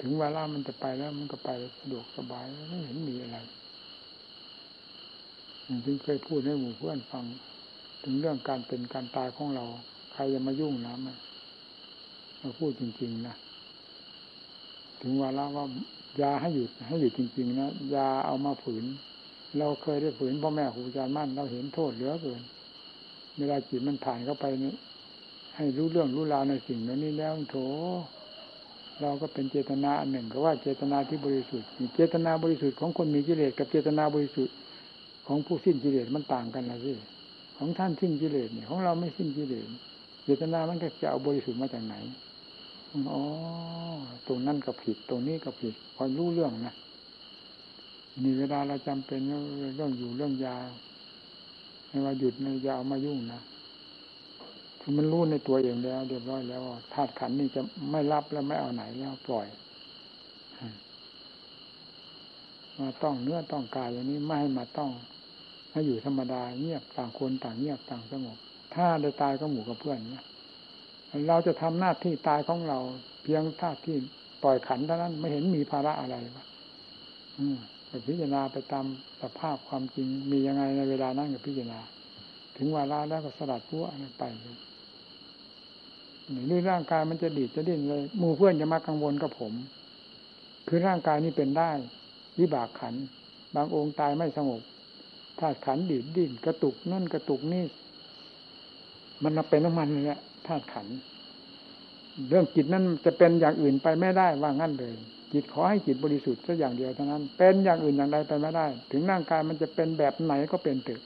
[0.00, 3.38] ถึงเวลามันจะไปแล้ว มันก็ไปสะดวกสบายไม่เห็นมีอะไร
[5.84, 7.24] ถึงเคยพูดให้หมู่เพื่อนฟัง
[8.04, 9.64] ถึงเรื่องการเป็นการตายของเรา
[10.12, 11.16] ใครจะมายุ่งนะมัน
[12.38, 13.36] เราพูดจริง ๆ นะ
[15.02, 15.64] ถึงเวลาว่า
[16.20, 18.84] ยาให้หยุดให้หยุดจริงๆนะยาเอามาฝืน
[19.58, 22.42] เราเคยได้ฝืนพ่อแม่ครูอาจารย์มั่น เราเห็นโทษเหลือเกิน
[23.38, 24.72] เวลาจิตมันผ่านเข้าไปนี่
[25.56, 27.56] ให้รู้เรื่องรู้ราวในสิ่งเหล่านี้แล้วโถ
[29.00, 34.54] เราก็เป็นเจตนาอันหนึ่งก็ว่าเจตนาที่บริสุทธิ์เจตนาบริสุทธิ์ของคนมีกิเลสกับเจตนาบริสุทธิ์
[35.26, 36.92] ของผู้สิ้นกิเลสมันต่างกันนะสิ
[37.58, 39.66] ของท่านสิ้นกิเลสเนี่ยของเราไม่สิ้นกิเลส
[40.24, 41.94] เจตนามันจะเอาบริสุทธิ์มาจากไหน
[43.10, 43.20] อ๋อ
[44.28, 46.74] ตรงนั้นก็ผิด ตรงนี้ก็ผิดพอรู้เรื่องนะ
[48.22, 49.20] นี่เวลาเราจำเป็น
[49.76, 50.56] เรื่องอยู่เรื่องยา
[51.88, 53.40] ไม่ว่าหยุดในยาเอามายุ่งนะ
[54.80, 56.62] คือมันรู้ในตัวเองแล้วเรียบร้อยแล้ว
[56.92, 57.60] ธาตุขันนี่จะ
[57.90, 59.46] ไม่รับแล้วไม่เอาไหนแล้วปล่อย
[62.78, 64.90] มาต้องเนื้อต้องกายอย่างนี้ไม่ให้มาต้อง
[65.72, 68.38] ให้อยู่ธรรมดาเงียบต่างคนต่างเงียบต่างสงบ
[68.74, 70.24] ถ้าได้ตายก็หมู่กับเพื่อนเนี่ย
[71.28, 72.78] เราจะทำหน้าที่ตายของเรา
[73.22, 73.96] เพียงท่าที่
[74.42, 76.44] ปล่อยขันเท่านั้น ไม่เห็นมีภาระอะไรวะ
[77.38, 77.58] อืม
[77.88, 78.86] ไปพิจารณาไปตาม
[79.22, 81.80] สภาพความจริงมียังไงในเวลานั้นกับพิจารณา
[82.56, 83.86] ถึงเวลาแล้วก็สลัดพวก
[84.18, 84.24] ไป
[86.50, 89.52] นี่ร่างกายมันจะดีดจะดิ้นเลยมูเพื่อนจะมากังวลกับผม
[90.68, 91.70] คือร่างกายนี่เป็นได้
[92.38, 92.94] วิบากขัน
[93.54, 94.60] บางองค์ตายไม่สงบ
[95.38, 97.64] ถ้าขันดีดดิ้นกระตุกนั่นกระตุกนี่
[99.22, 100.86] มันเป็นน้ำมันเลยแหละธาตุขัน
[102.28, 104.94] เรื่องจิตนั้นจะเป็นอย่างอื่นไปไม่ได้ว่างั้นเลย
[105.32, 111.00] จิตขอให้จิตบริสุทธิ์สักอย่างเดียวเท่านั้น เป็นอย่างอื่นอย่างใดไปไม่ได้ ถึงร่างกายมันจะเป็นแบบไหนก็เป็นตึก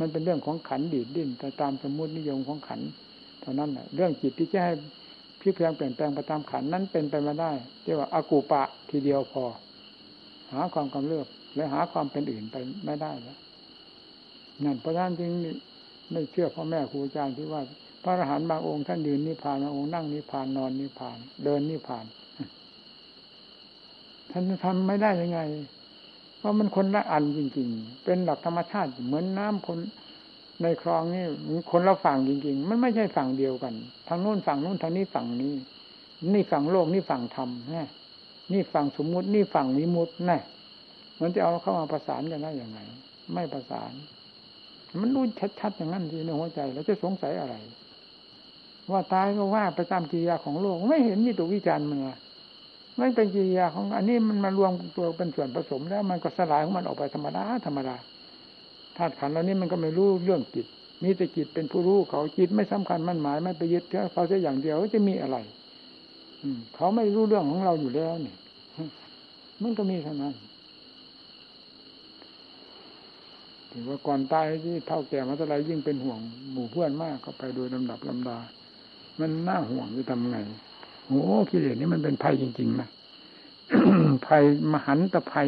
[0.00, 2.80] มันเป็นเรื่องของขันดีดดิ้นแต่ตามสมมตินิยมของขัน
[3.40, 4.72] เท่านั้นแหละเรื่องจิตที่จะให้
[5.40, 7.52] พิเพลงเปลี่ยนแปลงไปตามขันนั้นเป็นไปไม่ได้
[7.84, 9.44] เรียกว่าอากูปะทีเดียวพอ
[10.52, 13.38] หาความกำเริบและหาความเป็นอื่นไปไม่ได้แล้ว
[14.64, 15.30] นั่นเพราะฉะนั้นจึง
[16.12, 17.62] ไม่เชื่อพ่อแม่ครูอาจารย์ที่ว่า
[18.06, 22.04] ระอรหันต์บางองค์ท่านยืนนิพพานบางองค์นั่งนิพพานนอนนิพพาน เดินนิพพาน
[24.30, 25.40] ท่านทำไม่ได้ยังไง
[26.38, 29.78] เพราะมันคนละอันจริง ๆ เป็นหลักธรรมชาติ เหมือนน้ำคน
[30.62, 31.24] ในคลองนี่
[31.70, 33.74] คนละฝั่งจริง ๆ มันไม่ใช่ฝั่งเดียวกัน
[34.08, 35.54] ทางโน้นฝั่งโน้นทางนี้ฝั่งนี้
[36.32, 37.88] นี่ฝั่งโลกนี่ฝั่งธรรมนะ
[38.52, 40.40] นี่ฝั่งสมมุตินี่ฝั่งวิมุตตินะ
[41.20, 42.78] มันจะเอาเข้ามาประสานกันได้อย่างไง
[43.34, 43.92] ไม่ประสาน
[45.00, 45.24] มันรู้
[45.60, 47.54] ชัดๆอย่างนั้นทีในหัวใจ แล้วจะสงสัยอะไร
[48.92, 52.16] ว่าตายก็ว่าไปตามกิริยาของโลก ไม่เห็นมีตัววิจารณ์มันละ
[52.96, 57.96] ไม่เป็นกิริยาของอันนี้มันมารวมตัวเป็นส่วนผสมแล้วมันก็สลายของมันออกไปธรรมดาธรรมดา
[58.96, 60.66] ธาตุขันเหล่านี้มันก็ไม่รู้เรื่องจิต
[61.02, 65.36] มีแต่จิตเป็นผู้รู้เขาจิตไม่สำคัญมันหมายไม่ไปยึดเขาแค่อย่างเดียวจะมีอะไร
[66.42, 68.34] อืมเขาไม่รู้เรื่องของเราอยู่แล้วนี่
[69.62, 70.34] มันก็มีเท่านั้น
[73.70, 76.18] ถือว่าก่อนตายที่เท่าแก่มาเท่าไรยิ่งเป็นห่วง
[76.52, 78.38] หมู่เพื่อนมากก็ไปโดยลำดับลำดา
[79.20, 80.36] มันน่าห่วงจะทำไง
[81.06, 82.88] โอ้กิเลสนี่มันเป็นภัยจริง ๆ นะ
[84.26, 84.42] ภัย
[84.72, 85.46] มหันตภัย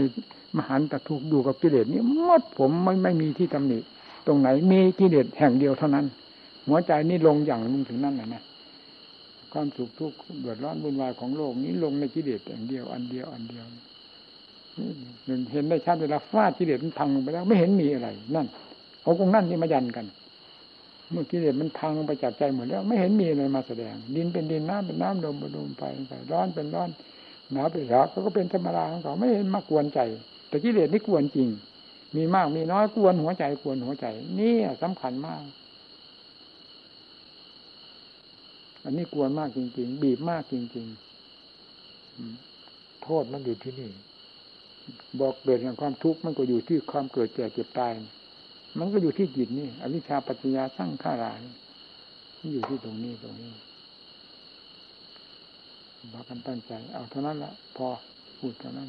[0.57, 3.79] มหันตทุกอยู่กับกิเลสนี้มดผมไม่ไม่มีที่ตำหนิ
[4.27, 6.07] ตรงไหนมีกิเลสแห่งเดียวเท่านั้น
[6.69, 8.43] หัวใจนี่ลงอย่างลงถึงนั่นแหละนะ
[9.53, 13.64] ความสุขทุกข์เดือดร้อนวุ่นวายของโลกนี้ลงในกิเลสอย่างเดียวอันเดียวอันเดียว
[15.53, 18.47] เห็นได้ชัดเวลาฟาดกิเลสมันพังลงไปแล้ว ไม่เห็นมีอะไร นั่น
[19.03, 20.07] เขาคงนั่นที่มายันกัน
[21.13, 26.91] เมื่อกิเลสมันพังลงไปจากใจหมดแล้ว ไม่เห็นมีอะไรมาแสดง ดินเป็นดินน้ำเป็นน้ำลมเป็นลมไฟไฟร้อนเป็นร้อน
[27.53, 30.01] หนาวเป็นหนาวเขาก็เป็นธรรมดาของเขาไม่เห็นมากวนใจ
[30.49, 31.49] แต่กิเลสนี่กวนจริง
[32.17, 34.07] มีมากมีน้อยกวนหัวใจกวนหัวใจ
[34.39, 35.43] นี่สำคัญมาก
[38.85, 43.91] อันนี้กวนมากจริง ๆ บีบมากจริงๆโทษมันอยู่ที่นี่
[45.21, 47.93] บอกเกิดแห่งความทุกข์มันก็อยู่ที่ความเกิดแก่เจ็บตาย
[48.79, 53.53] มันก็อยู่ที่จิตนี่อวิชชาปัจจยาสร้างข้ารานี่อยู่ที่ตรงนี้ตรงนี้
[56.12, 57.87] บอกกันตั้งใจ เอาเท่านั้นละพอ
[58.39, 58.89] พูดเท่านั้น